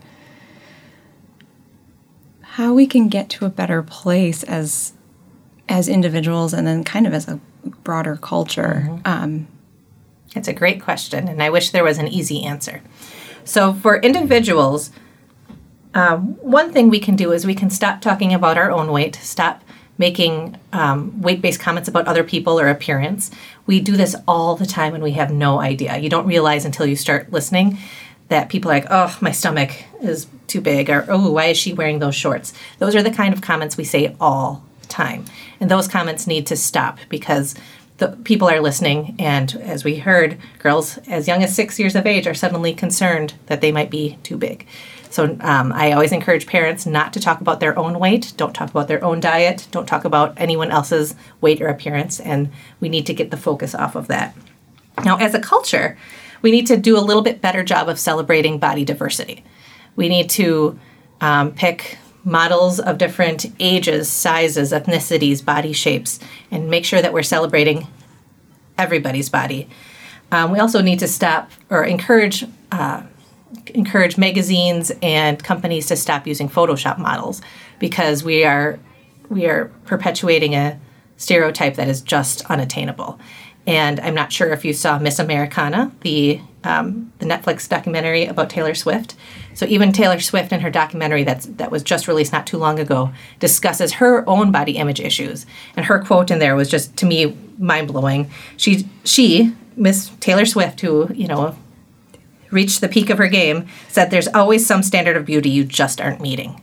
how 2.41 2.73
we 2.75 2.85
can 2.85 3.07
get 3.07 3.27
to 3.29 3.45
a 3.45 3.49
better 3.49 3.81
place 3.81 4.43
as 4.43 4.93
as 5.69 5.87
individuals 5.87 6.53
and 6.53 6.67
then 6.67 6.83
kind 6.83 7.07
of 7.07 7.13
as 7.13 7.27
a 7.27 7.39
broader 7.83 8.17
culture. 8.17 8.87
Mm-hmm. 8.87 9.01
Um, 9.05 9.47
it's 10.35 10.47
a 10.47 10.53
great 10.53 10.81
question, 10.81 11.27
and 11.27 11.41
I 11.41 11.49
wish 11.49 11.69
there 11.69 11.83
was 11.83 11.97
an 11.97 12.07
easy 12.07 12.43
answer. 12.43 12.81
So, 13.45 13.73
for 13.73 13.97
individuals, 13.97 14.91
um, 15.93 16.35
one 16.41 16.71
thing 16.71 16.89
we 16.89 16.99
can 16.99 17.15
do 17.15 17.31
is 17.31 17.45
we 17.45 17.55
can 17.55 17.69
stop 17.69 18.01
talking 18.01 18.33
about 18.33 18.57
our 18.57 18.71
own 18.71 18.91
weight, 18.91 19.15
stop 19.15 19.63
making 19.97 20.57
um, 20.71 21.21
weight 21.21 21.41
based 21.41 21.59
comments 21.59 21.89
about 21.89 22.07
other 22.07 22.23
people 22.23 22.59
or 22.59 22.67
appearance. 22.67 23.31
We 23.65 23.79
do 23.79 23.97
this 23.97 24.15
all 24.27 24.55
the 24.55 24.65
time 24.65 24.93
and 24.93 25.03
we 25.03 25.11
have 25.11 25.31
no 25.31 25.59
idea. 25.59 25.97
You 25.97 26.09
don't 26.09 26.27
realize 26.27 26.63
until 26.63 26.85
you 26.85 26.95
start 26.95 27.31
listening 27.31 27.77
that 28.29 28.49
people 28.49 28.71
are 28.71 28.75
like, 28.75 28.87
oh, 28.89 29.17
my 29.19 29.31
stomach 29.31 29.71
is 30.01 30.27
too 30.47 30.61
big, 30.61 30.89
or 30.89 31.05
oh, 31.09 31.31
why 31.31 31.45
is 31.45 31.57
she 31.57 31.73
wearing 31.73 31.99
those 31.99 32.15
shorts? 32.15 32.53
Those 32.77 32.95
are 32.95 33.03
the 33.03 33.11
kind 33.11 33.33
of 33.33 33.41
comments 33.41 33.75
we 33.75 33.83
say 33.83 34.15
all 34.21 34.63
time. 34.89 35.25
And 35.59 35.69
those 35.69 35.87
comments 35.87 36.27
need 36.27 36.47
to 36.47 36.55
stop 36.55 36.99
because 37.09 37.55
the 37.97 38.09
people 38.23 38.49
are 38.49 38.61
listening. 38.61 39.15
And 39.19 39.55
as 39.61 39.83
we 39.83 39.97
heard, 39.97 40.37
girls 40.57 40.97
as 41.07 41.27
young 41.27 41.43
as 41.43 41.55
six 41.55 41.79
years 41.79 41.95
of 41.95 42.05
age 42.05 42.27
are 42.27 42.33
suddenly 42.33 42.73
concerned 42.73 43.33
that 43.47 43.61
they 43.61 43.71
might 43.71 43.89
be 43.89 44.17
too 44.23 44.37
big. 44.37 44.65
So 45.09 45.37
um, 45.41 45.73
I 45.73 45.91
always 45.91 46.11
encourage 46.11 46.45
parents 46.45 46.85
not 46.85 47.13
to 47.13 47.19
talk 47.19 47.41
about 47.41 47.59
their 47.59 47.77
own 47.77 47.99
weight, 47.99 48.33
don't 48.37 48.53
talk 48.53 48.69
about 48.69 48.87
their 48.87 49.03
own 49.03 49.19
diet, 49.19 49.67
don't 49.71 49.87
talk 49.87 50.05
about 50.05 50.33
anyone 50.37 50.69
else's 50.69 51.15
weight 51.41 51.61
or 51.61 51.67
appearance, 51.67 52.19
and 52.19 52.51
we 52.79 52.89
need 52.89 53.07
to 53.07 53.13
get 53.13 53.31
the 53.31 53.37
focus 53.37 53.73
off 53.73 53.95
of 53.95 54.07
that. 54.07 54.35
Now, 55.03 55.17
as 55.17 55.33
a 55.33 55.39
culture, 55.39 55.97
we 56.41 56.51
need 56.51 56.67
to 56.67 56.77
do 56.77 56.97
a 56.97 57.01
little 57.01 57.23
bit 57.23 57.41
better 57.41 57.63
job 57.63 57.89
of 57.89 57.99
celebrating 57.99 58.59
body 58.59 58.85
diversity. 58.85 59.43
We 59.95 60.09
need 60.09 60.29
to 60.31 60.79
um, 61.21 61.53
pick 61.53 61.97
models 62.23 62.79
of 62.79 62.97
different 62.97 63.45
ages, 63.59 64.09
sizes, 64.09 64.71
ethnicities, 64.71 65.43
body 65.43 65.73
shapes, 65.73 66.19
and 66.51 66.69
make 66.69 66.85
sure 66.85 67.01
that 67.01 67.13
we're 67.13 67.23
celebrating 67.23 67.87
everybody's 68.77 69.29
body. 69.29 69.69
Um, 70.31 70.51
we 70.51 70.59
also 70.59 70.81
need 70.81 70.99
to 70.99 71.07
stop 71.07 71.51
or 71.69 71.83
encourage 71.83 72.45
uh, 72.71 73.03
encourage 73.73 74.17
magazines 74.17 74.91
and 75.01 75.43
companies 75.43 75.87
to 75.87 75.95
stop 75.95 76.27
using 76.27 76.47
Photoshop 76.49 76.97
models 76.97 77.41
because 77.79 78.23
we 78.23 78.43
are 78.43 78.79
we 79.29 79.45
are 79.47 79.65
perpetuating 79.85 80.55
a 80.55 80.79
stereotype 81.17 81.75
that 81.75 81.87
is 81.87 82.01
just 82.01 82.45
unattainable. 82.49 83.19
And 83.67 83.99
I'm 83.99 84.15
not 84.15 84.31
sure 84.31 84.51
if 84.51 84.65
you 84.65 84.73
saw 84.73 84.97
Miss 84.99 85.19
Americana, 85.19 85.91
the 86.01 86.41
um, 86.63 87.13
the 87.19 87.25
Netflix 87.25 87.69
documentary 87.69 88.25
about 88.25 88.49
Taylor 88.49 88.75
Swift. 88.75 89.15
So 89.53 89.65
even 89.67 89.91
Taylor 89.91 90.19
Swift 90.19 90.51
in 90.51 90.59
her 90.59 90.69
documentary 90.69 91.23
that's 91.23 91.45
that 91.45 91.71
was 91.71 91.83
just 91.83 92.07
released 92.07 92.33
not 92.33 92.47
too 92.47 92.57
long 92.57 92.79
ago 92.79 93.11
discusses 93.39 93.93
her 93.93 94.27
own 94.27 94.51
body 94.51 94.73
image 94.73 94.99
issues. 94.99 95.45
And 95.75 95.85
her 95.85 95.99
quote 95.99 96.31
in 96.31 96.39
there 96.39 96.55
was 96.55 96.69
just 96.69 96.97
to 96.97 97.05
me 97.05 97.37
mind 97.57 97.87
blowing. 97.87 98.29
She 98.57 98.87
she 99.05 99.55
Miss 99.75 100.11
Taylor 100.19 100.45
Swift, 100.45 100.81
who 100.81 101.09
you 101.13 101.27
know 101.27 101.55
reached 102.51 102.81
the 102.81 102.89
peak 102.89 103.09
of 103.09 103.17
her 103.17 103.27
game, 103.27 103.67
said 103.87 104.09
there's 104.09 104.27
always 104.29 104.65
some 104.65 104.83
standard 104.83 105.15
of 105.15 105.25
beauty 105.25 105.49
you 105.49 105.63
just 105.63 106.01
aren't 106.01 106.19
meeting. 106.21 106.61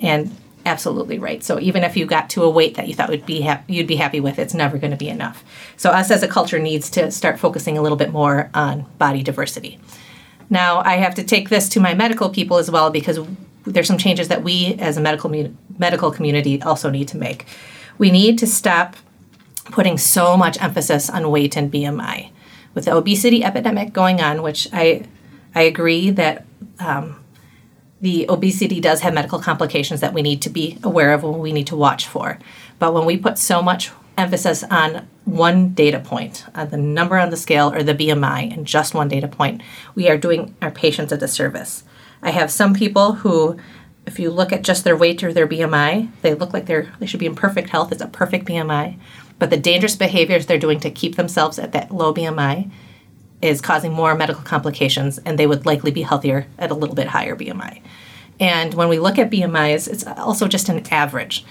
And 0.00 0.34
absolutely 0.66 1.18
right. 1.18 1.42
So 1.42 1.58
even 1.60 1.84
if 1.84 1.96
you 1.96 2.06
got 2.06 2.30
to 2.30 2.42
a 2.42 2.50
weight 2.50 2.74
that 2.74 2.88
you 2.88 2.94
thought 2.94 3.10
would 3.10 3.26
be 3.26 3.42
ha- 3.42 3.62
you'd 3.66 3.86
be 3.86 3.96
happy 3.96 4.20
with, 4.20 4.38
it's 4.38 4.54
never 4.54 4.78
going 4.78 4.90
to 4.90 4.96
be 4.96 5.08
enough. 5.08 5.44
So 5.76 5.90
us 5.90 6.10
as 6.10 6.22
a 6.22 6.28
culture 6.28 6.58
needs 6.58 6.90
to 6.90 7.10
start 7.10 7.38
focusing 7.38 7.78
a 7.78 7.82
little 7.82 7.98
bit 7.98 8.12
more 8.12 8.50
on 8.54 8.86
body 8.98 9.22
diversity. 9.22 9.78
Now 10.48 10.82
I 10.84 10.96
have 10.96 11.14
to 11.16 11.24
take 11.24 11.48
this 11.48 11.68
to 11.70 11.80
my 11.80 11.94
medical 11.94 12.30
people 12.30 12.58
as 12.58 12.70
well 12.70 12.90
because 12.90 13.18
there's 13.64 13.86
some 13.86 13.98
changes 13.98 14.28
that 14.28 14.42
we 14.42 14.74
as 14.78 14.96
a 14.96 15.00
medical 15.00 15.30
medical 15.78 16.10
community 16.10 16.60
also 16.62 16.90
need 16.90 17.08
to 17.08 17.16
make. 17.16 17.46
We 17.98 18.10
need 18.10 18.38
to 18.38 18.46
stop 18.46 18.96
putting 19.66 19.98
so 19.98 20.36
much 20.36 20.60
emphasis 20.60 21.08
on 21.08 21.30
weight 21.30 21.56
and 21.56 21.72
BMI. 21.72 22.30
With 22.74 22.84
the 22.84 22.94
obesity 22.94 23.44
epidemic 23.44 23.92
going 23.92 24.20
on, 24.20 24.42
which 24.42 24.68
I 24.72 25.04
I 25.54 25.62
agree 25.62 26.10
that 26.10 26.44
um, 26.78 27.19
the 28.00 28.26
obesity 28.28 28.80
does 28.80 29.00
have 29.00 29.14
medical 29.14 29.38
complications 29.38 30.00
that 30.00 30.14
we 30.14 30.22
need 30.22 30.40
to 30.42 30.50
be 30.50 30.78
aware 30.82 31.12
of 31.12 31.22
and 31.22 31.38
we 31.38 31.52
need 31.52 31.66
to 31.66 31.76
watch 31.76 32.06
for. 32.06 32.38
But 32.78 32.94
when 32.94 33.04
we 33.04 33.16
put 33.16 33.38
so 33.38 33.62
much 33.62 33.90
emphasis 34.16 34.64
on 34.64 35.06
one 35.24 35.74
data 35.74 36.00
point, 36.00 36.44
uh, 36.54 36.64
the 36.64 36.76
number 36.76 37.18
on 37.18 37.30
the 37.30 37.36
scale 37.36 37.72
or 37.72 37.82
the 37.82 37.94
BMI, 37.94 38.52
and 38.52 38.66
just 38.66 38.94
one 38.94 39.08
data 39.08 39.28
point, 39.28 39.62
we 39.94 40.08
are 40.08 40.16
doing 40.16 40.54
our 40.62 40.70
patients 40.70 41.12
a 41.12 41.16
disservice. 41.16 41.84
I 42.22 42.30
have 42.30 42.50
some 42.50 42.74
people 42.74 43.12
who, 43.12 43.58
if 44.06 44.18
you 44.18 44.30
look 44.30 44.52
at 44.52 44.62
just 44.62 44.84
their 44.84 44.96
weight 44.96 45.22
or 45.22 45.32
their 45.32 45.46
BMI, 45.46 46.10
they 46.22 46.34
look 46.34 46.52
like 46.52 46.66
they're 46.66 46.92
they 46.98 47.06
should 47.06 47.20
be 47.20 47.26
in 47.26 47.34
perfect 47.34 47.70
health. 47.70 47.92
It's 47.92 48.02
a 48.02 48.08
perfect 48.08 48.46
BMI, 48.46 48.98
but 49.38 49.50
the 49.50 49.56
dangerous 49.56 49.96
behaviors 49.96 50.46
they're 50.46 50.58
doing 50.58 50.80
to 50.80 50.90
keep 50.90 51.16
themselves 51.16 51.58
at 51.58 51.72
that 51.72 51.90
low 51.90 52.12
BMI 52.12 52.70
is 53.42 53.60
causing 53.60 53.92
more 53.92 54.14
medical 54.14 54.42
complications, 54.42 55.18
and 55.18 55.38
they 55.38 55.46
would 55.46 55.66
likely 55.66 55.90
be 55.90 56.02
healthier 56.02 56.46
at 56.58 56.70
a 56.70 56.74
little 56.74 56.94
bit 56.94 57.08
higher 57.08 57.34
BMI. 57.34 57.80
And 58.38 58.74
when 58.74 58.88
we 58.88 58.98
look 58.98 59.18
at 59.18 59.30
BMIs, 59.30 59.88
it's 59.88 60.06
also 60.06 60.48
just 60.48 60.68
an 60.68 60.86
average. 60.90 61.44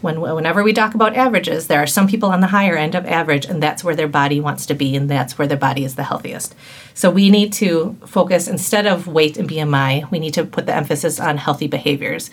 When, 0.00 0.20
whenever 0.20 0.62
we 0.62 0.74
talk 0.74 0.94
about 0.94 1.16
averages, 1.16 1.66
there 1.66 1.82
are 1.82 1.86
some 1.86 2.06
people 2.06 2.28
on 2.28 2.40
the 2.40 2.48
higher 2.48 2.76
end 2.76 2.94
of 2.94 3.06
average, 3.06 3.46
and 3.46 3.62
that's 3.62 3.82
where 3.82 3.96
their 3.96 4.08
body 4.08 4.38
wants 4.38 4.66
to 4.66 4.74
be, 4.74 4.94
and 4.94 5.08
that's 5.08 5.38
where 5.38 5.48
their 5.48 5.56
body 5.56 5.84
is 5.84 5.94
the 5.94 6.02
healthiest. 6.02 6.54
So 6.92 7.10
we 7.10 7.30
need 7.30 7.54
to 7.54 7.96
focus 8.06 8.46
instead 8.46 8.86
of 8.86 9.06
weight 9.06 9.38
and 9.38 9.48
BMI, 9.48 10.10
we 10.10 10.18
need 10.18 10.34
to 10.34 10.44
put 10.44 10.66
the 10.66 10.74
emphasis 10.74 11.18
on 11.18 11.38
healthy 11.38 11.66
behaviors. 11.66 12.30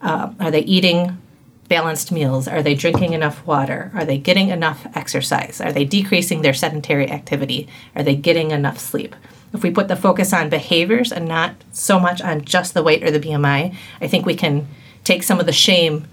Uh, 0.00 0.32
are 0.38 0.52
they 0.52 0.60
eating 0.60 1.18
balanced 1.68 2.10
meals? 2.10 2.48
Are 2.48 2.62
they 2.62 2.74
drinking 2.74 3.12
enough 3.12 3.46
water? 3.46 3.90
Are 3.94 4.04
they 4.04 4.18
getting 4.18 4.48
enough 4.48 4.86
exercise? 4.94 5.60
Are 5.60 5.72
they 5.72 5.84
decreasing 5.84 6.42
their 6.42 6.54
sedentary 6.54 7.10
activity? 7.10 7.68
Are 7.94 8.02
they 8.02 8.16
getting 8.16 8.50
enough 8.50 8.78
sleep? 8.78 9.14
If 9.52 9.62
we 9.62 9.70
put 9.70 9.88
the 9.88 9.96
focus 9.96 10.32
on 10.32 10.50
behaviors 10.50 11.12
and 11.12 11.26
not 11.26 11.54
so 11.72 11.98
much 11.98 12.20
on 12.20 12.44
just 12.44 12.74
the 12.74 12.82
weight 12.82 13.02
or 13.02 13.10
the 13.10 13.20
BMI, 13.20 13.74
I 14.00 14.08
think 14.08 14.26
we 14.26 14.34
can 14.34 14.66
take 15.04 15.22
some 15.22 15.40
of 15.40 15.46
the 15.46 15.52
shame 15.52 16.06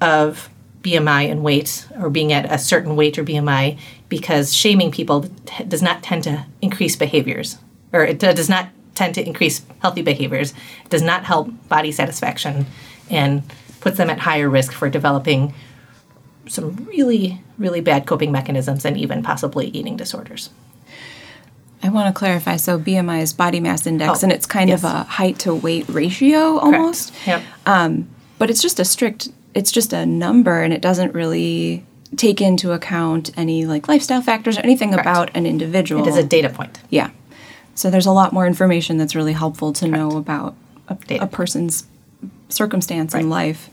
of 0.00 0.50
BMI 0.82 1.30
and 1.30 1.42
weight 1.42 1.86
or 1.98 2.10
being 2.10 2.32
at 2.32 2.50
a 2.50 2.58
certain 2.58 2.96
weight 2.96 3.18
or 3.18 3.24
BMI 3.24 3.78
because 4.08 4.54
shaming 4.54 4.90
people 4.90 5.28
t- 5.46 5.64
does 5.64 5.82
not 5.82 6.02
tend 6.02 6.22
to 6.24 6.44
increase 6.62 6.96
behaviors 6.96 7.58
or 7.92 8.04
it 8.04 8.18
does 8.18 8.48
not 8.48 8.68
tend 8.94 9.14
to 9.14 9.26
increase 9.26 9.62
healthy 9.80 10.02
behaviors. 10.02 10.52
It 10.84 10.90
does 10.90 11.02
not 11.02 11.24
help 11.24 11.50
body 11.68 11.92
satisfaction 11.92 12.66
and 13.10 13.42
puts 13.86 13.98
them 13.98 14.10
at 14.10 14.18
higher 14.18 14.48
risk 14.50 14.72
for 14.72 14.88
developing 14.90 15.54
some 16.48 16.74
really, 16.86 17.40
really 17.56 17.80
bad 17.80 18.04
coping 18.06 18.32
mechanisms 18.32 18.84
and 18.84 18.96
even 18.96 19.22
possibly 19.22 19.68
eating 19.68 19.96
disorders. 19.96 20.50
I 21.82 21.88
want 21.90 22.12
to 22.12 22.18
clarify. 22.18 22.56
So 22.56 22.78
BMI 22.78 23.22
is 23.22 23.32
body 23.32 23.60
mass 23.60 23.86
index, 23.86 24.22
Oh, 24.22 24.24
and 24.24 24.32
it's 24.32 24.46
kind 24.46 24.70
yes. 24.70 24.82
of 24.82 24.90
a 24.90 25.04
height 25.04 25.38
to 25.40 25.54
weight 25.54 25.88
ratio 25.88 26.58
almost. 26.58 27.12
Yep. 27.26 27.42
Um, 27.64 28.08
but 28.38 28.50
it's 28.50 28.60
just 28.62 28.80
a 28.80 28.84
strict. 28.84 29.28
It's 29.54 29.70
just 29.70 29.92
a 29.92 30.04
number, 30.04 30.62
and 30.62 30.72
it 30.72 30.82
doesn't 30.82 31.14
really 31.14 31.84
take 32.16 32.40
into 32.40 32.72
account 32.72 33.30
any 33.36 33.66
like 33.66 33.86
lifestyle 33.88 34.22
factors 34.22 34.56
or 34.58 34.62
anything 34.62 34.94
about 34.94 35.30
an 35.36 35.46
individual. 35.46 36.06
It 36.06 36.10
is 36.10 36.16
a 36.16 36.24
data 36.24 36.48
point. 36.48 36.80
yeah. 36.90 37.10
So 37.74 37.90
there's 37.90 38.06
a 38.06 38.12
lot 38.12 38.32
more 38.32 38.46
information 38.46 38.96
that's 38.96 39.14
really 39.14 39.34
helpful 39.34 39.72
to 39.74 39.86
know 39.86 40.16
about 40.16 40.54
a, 40.88 40.96
a 41.18 41.26
person's 41.26 41.86
circumstance 42.48 43.14
in 43.14 43.28
life. 43.28 43.70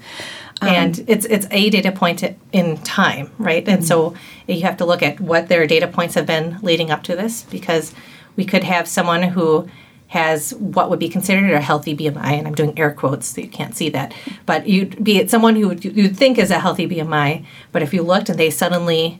and 0.62 1.00
um, 1.00 1.06
it's 1.08 1.26
it's 1.26 1.48
a 1.52 1.70
data 1.70 1.92
point 1.92 2.24
in 2.52 2.78
time, 2.78 3.32
right? 3.38 3.68
And 3.68 3.86
so 3.86 4.12
mm-hmm. 4.12 4.52
you 4.52 4.62
have 4.62 4.78
to 4.78 4.86
look 4.86 5.04
at 5.04 5.20
what 5.20 5.48
their 5.48 5.68
data 5.68 5.88
points 5.88 6.16
have 6.16 6.26
been 6.26 6.60
leading 6.62 6.92
up 6.92 7.04
to 7.04 7.16
this, 7.16 7.44
because 7.44 7.94
we 8.36 8.46
could 8.46 8.64
have 8.64 8.88
someone 8.88 9.24
who 9.24 9.68
has 10.08 10.54
what 10.54 10.90
would 10.90 11.00
be 11.00 11.10
considered 11.10 11.52
a 11.52 11.60
healthy 11.60 11.96
BMI, 11.98 12.38
and 12.38 12.48
I'm 12.48 12.56
doing 12.56 12.78
air 12.78 12.92
quotes 12.92 13.28
so 13.28 13.42
you 13.42 13.48
can't 13.48 13.76
see 13.76 13.90
that, 13.90 14.14
but 14.46 14.68
you'd 14.68 15.04
be 15.04 15.18
it 15.18 15.30
someone 15.30 15.56
who 15.56 15.74
you'd 15.74 16.16
think 16.16 16.38
is 16.38 16.52
a 16.52 16.60
healthy 16.60 16.88
BMI, 16.88 17.46
but 17.72 17.82
if 17.82 17.94
you 17.94 18.04
looked 18.04 18.30
and 18.30 18.38
they 18.38 18.50
suddenly 18.50 19.20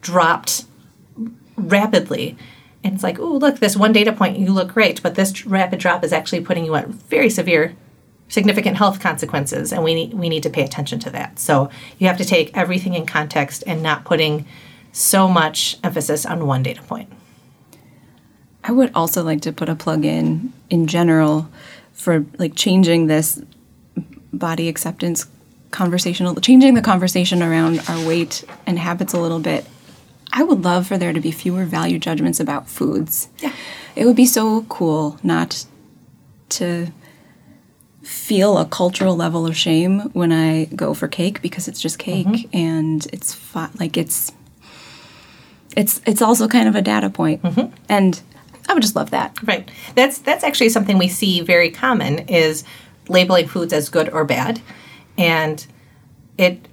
dropped 0.00 0.64
rapidly. 1.56 2.36
And 2.84 2.94
it's 2.94 3.02
like, 3.02 3.18
oh, 3.18 3.36
look, 3.36 3.60
this 3.60 3.76
one 3.76 3.92
data 3.92 4.12
point, 4.12 4.38
you 4.38 4.52
look 4.52 4.72
great, 4.72 5.02
but 5.02 5.14
this 5.14 5.46
rapid 5.46 5.78
drop 5.78 6.04
is 6.04 6.12
actually 6.12 6.40
putting 6.40 6.64
you 6.64 6.74
at 6.74 6.88
very 6.88 7.30
severe, 7.30 7.74
significant 8.32 8.78
health 8.78 8.98
consequences, 8.98 9.74
and 9.74 9.84
we 9.84 9.94
need 9.94 10.14
we 10.14 10.30
need 10.30 10.42
to 10.42 10.50
pay 10.50 10.62
attention 10.62 10.98
to 10.98 11.10
that. 11.10 11.38
So 11.38 11.68
you 11.98 12.06
have 12.06 12.16
to 12.16 12.24
take 12.24 12.56
everything 12.56 12.94
in 12.94 13.04
context 13.04 13.62
and 13.66 13.82
not 13.82 14.04
putting 14.04 14.46
so 14.90 15.28
much 15.28 15.76
emphasis 15.84 16.24
on 16.24 16.46
one 16.46 16.62
data 16.62 16.82
point. 16.82 17.12
I 18.64 18.72
would 18.72 18.90
also 18.94 19.22
like 19.22 19.42
to 19.42 19.52
put 19.52 19.68
a 19.68 19.74
plug 19.74 20.06
in 20.06 20.52
in 20.70 20.86
general 20.86 21.50
for 21.92 22.24
like 22.38 22.54
changing 22.54 23.06
this 23.06 23.40
body 24.32 24.68
acceptance 24.68 25.26
conversational 25.70 26.34
changing 26.36 26.72
the 26.72 26.82
conversation 26.82 27.42
around 27.42 27.82
our 27.86 28.06
weight 28.06 28.44
and 28.66 28.78
habits 28.78 29.12
a 29.12 29.20
little 29.20 29.40
bit. 29.40 29.66
I 30.32 30.42
would 30.42 30.64
love 30.64 30.86
for 30.86 30.96
there 30.96 31.12
to 31.12 31.20
be 31.20 31.32
fewer 31.32 31.66
value 31.66 31.98
judgments 31.98 32.40
about 32.40 32.66
foods. 32.66 33.28
Yeah. 33.40 33.52
It 33.94 34.06
would 34.06 34.16
be 34.16 34.24
so 34.24 34.62
cool 34.70 35.18
not 35.22 35.66
to 36.50 36.90
feel 38.02 38.58
a 38.58 38.64
cultural 38.64 39.16
level 39.16 39.46
of 39.46 39.56
shame 39.56 40.00
when 40.12 40.32
I 40.32 40.64
go 40.66 40.92
for 40.94 41.08
cake 41.08 41.40
because 41.40 41.68
it's 41.68 41.80
just 41.80 41.98
cake 41.98 42.26
mm-hmm. 42.26 42.56
and 42.56 43.06
it's 43.12 43.32
fi- 43.32 43.70
like 43.78 43.96
it's 43.96 44.32
it's 45.76 46.00
it's 46.06 46.20
also 46.20 46.48
kind 46.48 46.68
of 46.68 46.74
a 46.74 46.82
data 46.82 47.10
point. 47.10 47.42
Mm-hmm. 47.42 47.74
And 47.88 48.20
I 48.68 48.74
would 48.74 48.82
just 48.82 48.96
love 48.96 49.10
that. 49.10 49.36
Right. 49.42 49.70
That's 49.94 50.18
that's 50.18 50.44
actually 50.44 50.70
something 50.70 50.98
we 50.98 51.08
see 51.08 51.40
very 51.40 51.70
common 51.70 52.20
is 52.20 52.64
labeling 53.08 53.46
foods 53.48 53.72
as 53.72 53.88
good 53.88 54.08
or 54.10 54.24
bad. 54.24 54.60
And 55.16 55.64
it 56.38 56.66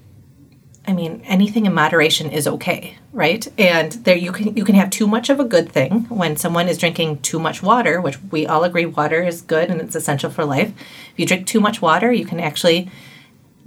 I 0.88 0.94
mean, 0.94 1.22
anything 1.26 1.66
in 1.66 1.74
moderation 1.74 2.32
is 2.32 2.48
okay, 2.48 2.98
right? 3.12 3.48
And 3.58 3.92
there 3.92 4.18
you 4.18 4.32
can 4.32 4.56
you 4.56 4.64
can 4.64 4.76
have 4.76 4.90
too 4.90 5.08
much 5.08 5.30
of 5.30 5.40
a 5.40 5.46
good 5.46 5.72
thing 5.72 6.02
when 6.10 6.38
someone 6.38 6.68
is 6.68 6.78
drinking 6.78 7.20
too 7.20 7.40
much 7.40 7.64
water, 7.64 8.02
which 8.02 8.22
we 8.32 8.46
all 8.46 8.64
agree 8.64 8.86
water 8.86 9.24
is 9.24 9.42
good 9.42 9.70
and 9.70 9.82
it's 9.82 9.96
essential 9.96 10.30
for 10.30 10.46
life. 10.46 10.72
If 11.14 11.20
you 11.20 11.26
drink 11.26 11.48
too 11.48 11.60
much 11.60 11.82
water, 11.82 12.12
you 12.12 12.26
can 12.26 12.40
actually 12.40 12.90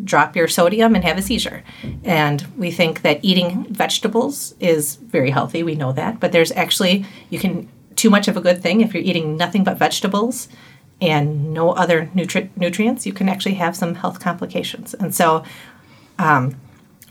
drop 0.03 0.35
your 0.35 0.49
sodium 0.49 0.95
and 0.95 1.05
have 1.05 1.19
a 1.19 1.23
seizure. 1.23 1.63
And 2.05 2.47
we 2.57 2.71
think 2.71 3.03
that 3.03 3.21
eating 3.23 3.65
vegetables 3.71 4.55
is 4.59 4.97
very 4.97 5.31
healthy. 5.31 5.63
We 5.63 5.75
know 5.75 5.93
that. 5.93 6.21
But 6.21 6.33
there's 6.33 6.53
actually, 6.53 7.05
you 7.31 7.39
can, 7.39 7.69
too 7.95 8.11
much 8.11 8.27
of 8.29 8.37
a 8.37 8.41
good 8.41 8.63
thing 8.63 8.81
if 8.81 8.95
you're 8.95 9.03
eating 9.03 9.37
nothing 9.37 9.65
but 9.65 9.79
vegetables 9.79 10.49
and 11.01 11.53
no 11.53 11.71
other 11.73 12.11
nutri- 12.15 12.49
nutrients, 12.57 13.07
you 13.07 13.13
can 13.13 13.29
actually 13.29 13.55
have 13.55 13.77
some 13.77 13.95
health 13.95 14.21
complications. 14.21 14.95
And 14.95 15.15
so, 15.15 15.45
um, 16.19 16.57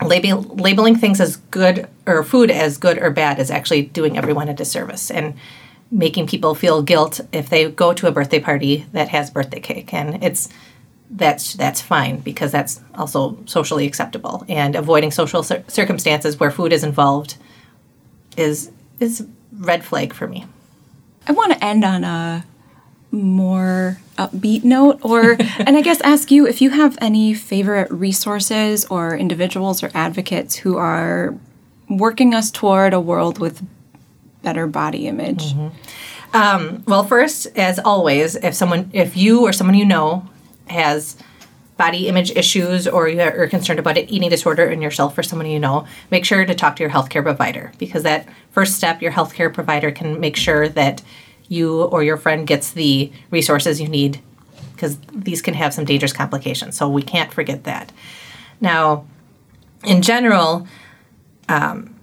label, 0.08 0.42
labeling 0.42 0.96
things 0.96 1.20
as 1.20 1.36
good 1.36 1.88
or 2.06 2.22
food 2.22 2.50
as 2.50 2.78
good 2.78 2.98
or 2.98 3.10
bad 3.10 3.38
is 3.38 3.50
actually 3.50 3.82
doing 3.82 4.16
everyone 4.18 4.48
a 4.48 4.54
disservice 4.54 5.10
and 5.10 5.34
making 5.90 6.26
people 6.26 6.54
feel 6.54 6.82
guilt 6.82 7.20
if 7.32 7.48
they 7.50 7.70
go 7.70 7.92
to 7.92 8.06
a 8.06 8.12
birthday 8.12 8.40
party 8.40 8.86
that 8.92 9.08
has 9.08 9.30
birthday 9.30 9.60
cake. 9.60 9.92
And 9.92 10.22
it's, 10.24 10.48
that's 11.12 11.52
that's 11.54 11.82
fine 11.82 12.18
because 12.20 12.50
that's 12.50 12.80
also 12.94 13.36
socially 13.44 13.86
acceptable 13.86 14.44
and 14.48 14.74
avoiding 14.74 15.10
social 15.10 15.42
cir- 15.42 15.62
circumstances 15.68 16.40
where 16.40 16.50
food 16.50 16.72
is 16.72 16.82
involved 16.82 17.36
is 18.36 18.70
is 18.98 19.26
red 19.52 19.84
flag 19.84 20.14
for 20.14 20.26
me 20.26 20.46
I 21.28 21.32
want 21.32 21.52
to 21.52 21.62
end 21.62 21.84
on 21.84 22.02
a 22.02 22.46
more 23.10 23.98
upbeat 24.18 24.64
note, 24.64 25.00
or, 25.02 25.32
and 25.58 25.76
I 25.76 25.82
guess 25.82 26.00
ask 26.02 26.30
you 26.30 26.46
if 26.46 26.60
you 26.60 26.70
have 26.70 26.98
any 27.00 27.34
favorite 27.34 27.90
resources 27.90 28.84
or 28.86 29.16
individuals 29.16 29.82
or 29.82 29.90
advocates 29.94 30.56
who 30.56 30.76
are 30.76 31.34
working 31.88 32.34
us 32.34 32.50
toward 32.50 32.94
a 32.94 33.00
world 33.00 33.38
with 33.38 33.64
better 34.42 34.66
body 34.66 35.06
image. 35.06 35.52
Mm-hmm. 35.52 36.36
Um, 36.36 36.82
well 36.86 37.04
first 37.04 37.46
as 37.58 37.78
always 37.78 38.36
if 38.36 38.54
someone 38.54 38.90
if 38.94 39.16
you 39.18 39.42
or 39.42 39.52
someone 39.52 39.76
you 39.76 39.84
know 39.84 40.26
has 40.66 41.16
body 41.76 42.08
image 42.08 42.30
issues 42.30 42.88
or 42.88 43.06
you 43.08 43.20
are 43.20 43.46
concerned 43.48 43.78
about 43.78 43.98
an 43.98 44.08
eating 44.08 44.30
disorder 44.30 44.64
in 44.64 44.80
yourself 44.80 45.16
or 45.18 45.22
someone 45.22 45.46
you 45.46 45.60
know 45.60 45.86
make 46.10 46.24
sure 46.24 46.44
to 46.44 46.54
talk 46.54 46.76
to 46.76 46.82
your 46.82 46.90
healthcare 46.90 47.22
provider 47.22 47.72
because 47.78 48.02
that 48.02 48.26
first 48.50 48.74
step 48.74 49.02
your 49.02 49.12
healthcare 49.12 49.52
provider 49.52 49.90
can 49.90 50.20
make 50.20 50.36
sure 50.36 50.68
that 50.70 51.02
you 51.52 51.82
or 51.84 52.02
your 52.02 52.16
friend 52.16 52.46
gets 52.46 52.72
the 52.72 53.12
resources 53.30 53.80
you 53.80 53.88
need 53.88 54.20
because 54.72 54.98
these 55.12 55.42
can 55.42 55.54
have 55.54 55.72
some 55.74 55.84
dangerous 55.84 56.12
complications 56.12 56.76
so 56.76 56.88
we 56.88 57.02
can't 57.02 57.32
forget 57.32 57.64
that. 57.64 57.92
Now 58.60 59.06
in 59.84 60.02
general 60.02 60.66
um, 61.48 61.94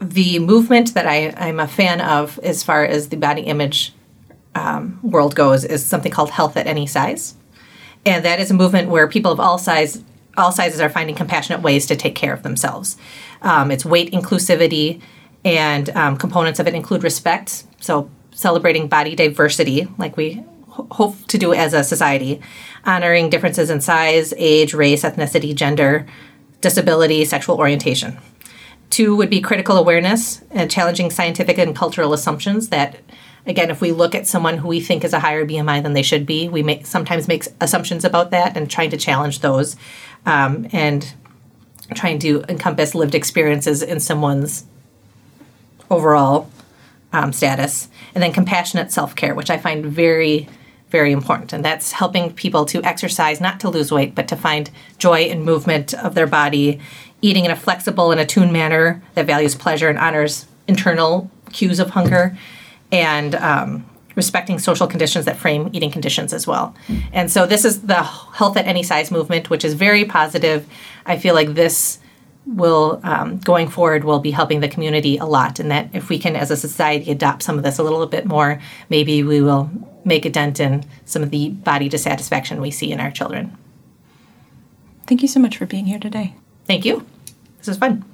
the 0.00 0.38
movement 0.38 0.94
that 0.94 1.06
I, 1.06 1.34
I'm 1.36 1.60
a 1.60 1.68
fan 1.68 2.00
of 2.00 2.38
as 2.40 2.62
far 2.62 2.84
as 2.84 3.08
the 3.08 3.16
body 3.16 3.42
image 3.42 3.92
um, 4.54 4.98
world 5.02 5.34
goes 5.34 5.64
is 5.64 5.84
something 5.84 6.12
called 6.12 6.30
health 6.30 6.56
at 6.56 6.66
any 6.66 6.86
size. 6.86 7.34
And 8.06 8.24
that 8.24 8.40
is 8.40 8.50
a 8.50 8.54
movement 8.54 8.88
where 8.88 9.08
people 9.08 9.32
of 9.32 9.40
all 9.40 9.58
size 9.58 10.02
all 10.36 10.52
sizes 10.52 10.80
are 10.80 10.88
finding 10.88 11.16
compassionate 11.16 11.62
ways 11.62 11.84
to 11.86 11.96
take 11.96 12.14
care 12.14 12.32
of 12.32 12.44
themselves. 12.44 12.96
Um, 13.42 13.72
it's 13.72 13.84
weight 13.84 14.12
inclusivity 14.12 15.02
and 15.44 15.90
um, 15.90 16.16
components 16.16 16.58
of 16.58 16.66
it 16.66 16.74
include 16.74 17.02
respect. 17.02 17.64
So 17.80 18.10
celebrating 18.32 18.88
body 18.88 19.14
diversity 19.14 19.88
like 19.98 20.16
we 20.16 20.44
ho- 20.68 20.86
hope 20.90 21.26
to 21.26 21.38
do 21.38 21.52
as 21.52 21.74
a 21.74 21.84
society. 21.84 22.40
Honoring 22.84 23.30
differences 23.30 23.70
in 23.70 23.80
size 23.80 24.32
age 24.36 24.74
race 24.74 25.02
ethnicity 25.02 25.54
gender 25.54 26.06
disability 26.60 27.24
sexual 27.24 27.56
orientation. 27.58 28.18
Two 28.90 29.14
would 29.16 29.30
be 29.30 29.40
critical 29.40 29.76
awareness 29.76 30.42
and 30.50 30.70
challenging 30.70 31.10
scientific 31.10 31.58
and 31.58 31.76
cultural 31.76 32.12
assumptions 32.12 32.70
that, 32.70 32.98
again, 33.46 33.70
if 33.70 33.80
we 33.80 33.92
look 33.92 34.14
at 34.14 34.26
someone 34.26 34.58
who 34.58 34.68
we 34.68 34.80
think 34.80 35.04
is 35.04 35.12
a 35.12 35.20
higher 35.20 35.44
BMI 35.44 35.82
than 35.82 35.92
they 35.92 36.02
should 36.02 36.24
be, 36.24 36.48
we 36.48 36.62
may 36.62 36.82
sometimes 36.82 37.28
make 37.28 37.46
assumptions 37.60 38.04
about 38.04 38.30
that 38.30 38.56
and 38.56 38.70
trying 38.70 38.90
to 38.90 38.96
challenge 38.96 39.40
those 39.40 39.76
um, 40.24 40.66
and 40.72 41.14
trying 41.94 42.18
to 42.20 42.44
encompass 42.48 42.94
lived 42.94 43.14
experiences 43.14 43.82
in 43.82 44.00
someone's 44.00 44.64
overall 45.90 46.50
um, 47.12 47.32
status. 47.32 47.88
And 48.14 48.22
then 48.22 48.32
compassionate 48.32 48.92
self 48.92 49.14
care, 49.14 49.34
which 49.34 49.50
I 49.50 49.58
find 49.58 49.84
very, 49.86 50.48
very 50.90 51.12
important. 51.12 51.52
And 51.52 51.64
that's 51.64 51.92
helping 51.92 52.32
people 52.32 52.64
to 52.66 52.82
exercise, 52.82 53.40
not 53.40 53.60
to 53.60 53.68
lose 53.68 53.92
weight, 53.92 54.14
but 54.14 54.28
to 54.28 54.36
find 54.36 54.70
joy 54.98 55.22
in 55.22 55.42
movement 55.44 55.94
of 55.94 56.14
their 56.14 56.26
body, 56.26 56.80
eating 57.20 57.44
in 57.44 57.50
a 57.50 57.56
flexible 57.56 58.10
and 58.10 58.20
attuned 58.20 58.52
manner 58.52 59.02
that 59.14 59.26
values 59.26 59.54
pleasure 59.54 59.88
and 59.88 59.98
honors 59.98 60.46
internal 60.66 61.30
cues 61.52 61.78
of 61.78 61.90
hunger, 61.90 62.36
and 62.92 63.34
um, 63.36 63.86
respecting 64.14 64.58
social 64.58 64.86
conditions 64.86 65.24
that 65.24 65.36
frame 65.36 65.70
eating 65.72 65.90
conditions 65.90 66.32
as 66.32 66.46
well. 66.46 66.74
And 67.12 67.30
so 67.30 67.46
this 67.46 67.64
is 67.64 67.82
the 67.82 68.02
health 68.02 68.56
at 68.56 68.66
any 68.66 68.82
size 68.82 69.10
movement, 69.10 69.48
which 69.48 69.64
is 69.64 69.74
very 69.74 70.04
positive. 70.04 70.66
I 71.06 71.16
feel 71.16 71.34
like 71.34 71.54
this 71.54 71.98
will 72.48 73.00
um, 73.02 73.38
going 73.38 73.68
forward 73.68 74.04
will 74.04 74.20
be 74.20 74.30
helping 74.30 74.60
the 74.60 74.68
community 74.68 75.18
a 75.18 75.24
lot 75.24 75.60
and 75.60 75.70
that 75.70 75.88
if 75.92 76.08
we 76.08 76.18
can 76.18 76.34
as 76.34 76.50
a 76.50 76.56
society 76.56 77.10
adopt 77.10 77.42
some 77.42 77.58
of 77.58 77.62
this 77.62 77.78
a 77.78 77.82
little 77.82 78.06
bit 78.06 78.24
more 78.24 78.60
maybe 78.88 79.22
we 79.22 79.42
will 79.42 79.70
make 80.04 80.24
a 80.24 80.30
dent 80.30 80.58
in 80.58 80.84
some 81.04 81.22
of 81.22 81.30
the 81.30 81.50
body 81.50 81.88
dissatisfaction 81.88 82.60
we 82.60 82.70
see 82.70 82.90
in 82.90 83.00
our 83.00 83.10
children. 83.10 83.56
Thank 85.06 85.22
you 85.22 85.28
so 85.28 85.40
much 85.40 85.56
for 85.56 85.66
being 85.66 85.86
here 85.86 85.98
today. 85.98 86.34
Thank 86.66 86.84
you. 86.84 87.06
This 87.58 87.68
is 87.68 87.76
fun. 87.76 88.04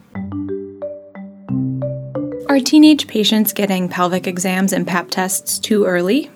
Are 2.49 2.61
teenage 2.61 3.07
patients 3.07 3.53
getting 3.53 3.89
pelvic 3.89 4.27
exams 4.27 4.73
and 4.73 4.87
pap 4.87 5.11
tests 5.11 5.59
too 5.59 5.85
early 5.85 6.31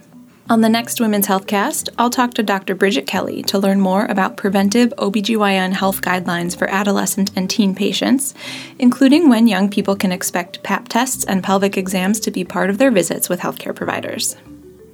on 0.51 0.63
the 0.63 0.69
next 0.69 1.01
Women's 1.01 1.27
Health 1.27 1.47
Cast, 1.47 1.91
I'll 1.99 2.09
talk 2.09 2.33
to 2.35 2.43
Dr. 2.43 2.75
Bridget 2.75 3.07
Kelly 3.07 3.43
to 3.45 3.59
learn 3.59 3.81
more 3.81 4.07
about 4.07 4.37
preventive 4.37 4.95
OBGYN 4.97 5.73
health 5.73 6.01
guidelines 6.01 6.57
for 6.57 6.71
adolescent 6.71 7.31
and 7.37 7.51
teen 7.51 7.75
patients, 7.75 8.35
including 8.79 9.29
when 9.29 9.47
young 9.47 9.69
people 9.69 9.95
can 9.95 10.11
expect 10.11 10.63
PAP 10.63 10.89
tests 10.89 11.25
and 11.25 11.45
pelvic 11.45 11.77
exams 11.77 12.19
to 12.21 12.31
be 12.31 12.45
part 12.45 12.71
of 12.71 12.79
their 12.79 12.91
visits 12.91 13.29
with 13.29 13.41
healthcare 13.41 13.75
providers. 13.75 14.37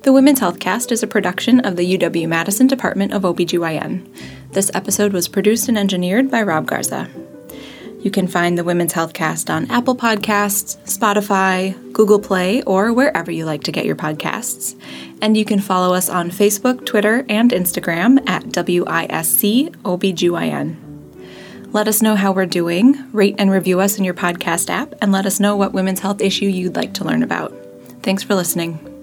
The 0.03 0.13
Women's 0.13 0.41
Health 0.41 0.59
Cast 0.59 0.91
is 0.91 1.03
a 1.03 1.07
production 1.07 1.61
of 1.61 1.77
the 1.77 1.99
UW 1.99 2.29
Madison 2.29 2.67
Department 2.67 3.13
of 3.13 3.23
OBGYN. 3.23 4.53
This 4.53 4.71
episode 4.75 5.13
was 5.13 5.29
produced 5.29 5.69
and 5.69 5.79
engineered 5.79 6.31
by 6.31 6.43
Rob 6.43 6.67
Garza. 6.67 7.09
You 8.05 8.11
can 8.11 8.29
find 8.29 8.59
the 8.59 8.65
Women's 8.65 8.93
Health 8.93 9.15
Cast 9.15 9.49
on 9.49 9.71
Apple 9.71 9.97
Podcasts, 9.97 10.77
Spotify, 10.85 11.75
Google 11.95 12.21
Play, 12.21 12.61
or 12.65 12.93
wherever 12.93 13.31
you 13.31 13.47
like 13.47 13.63
to 13.63 13.73
get 13.73 13.87
your 13.87 13.97
podcasts. 13.97 14.79
And 15.25 15.39
you 15.39 15.47
can 15.47 15.59
follow 15.59 15.95
us 15.95 16.11
on 16.11 16.31
Facebook, 16.31 16.85
Twitter, 16.85 17.25
and 17.31 17.51
Instagram 17.51 18.23
at 18.29 18.43
WISC 18.53 19.71
OBGYN. 19.83 20.77
Let 21.73 21.89
us 21.89 22.03
know 22.03 22.15
how 22.15 22.31
we're 22.33 22.45
doing, 22.45 23.11
rate 23.11 23.37
and 23.39 23.51
review 23.51 23.81
us 23.81 23.97
in 23.97 24.05
your 24.05 24.13
podcast 24.13 24.69
app, 24.69 24.95
and 25.01 25.13
let 25.13 25.25
us 25.25 25.41
know 25.41 25.57
what 25.57 25.73
women's 25.73 26.01
health 26.01 26.21
issue 26.21 26.45
you'd 26.45 26.77
like 26.77 26.93
to 26.95 27.05
learn 27.05 27.23
about. 27.23 27.55
Thanks 28.03 28.23
for 28.23 28.35
listening. 28.35 28.94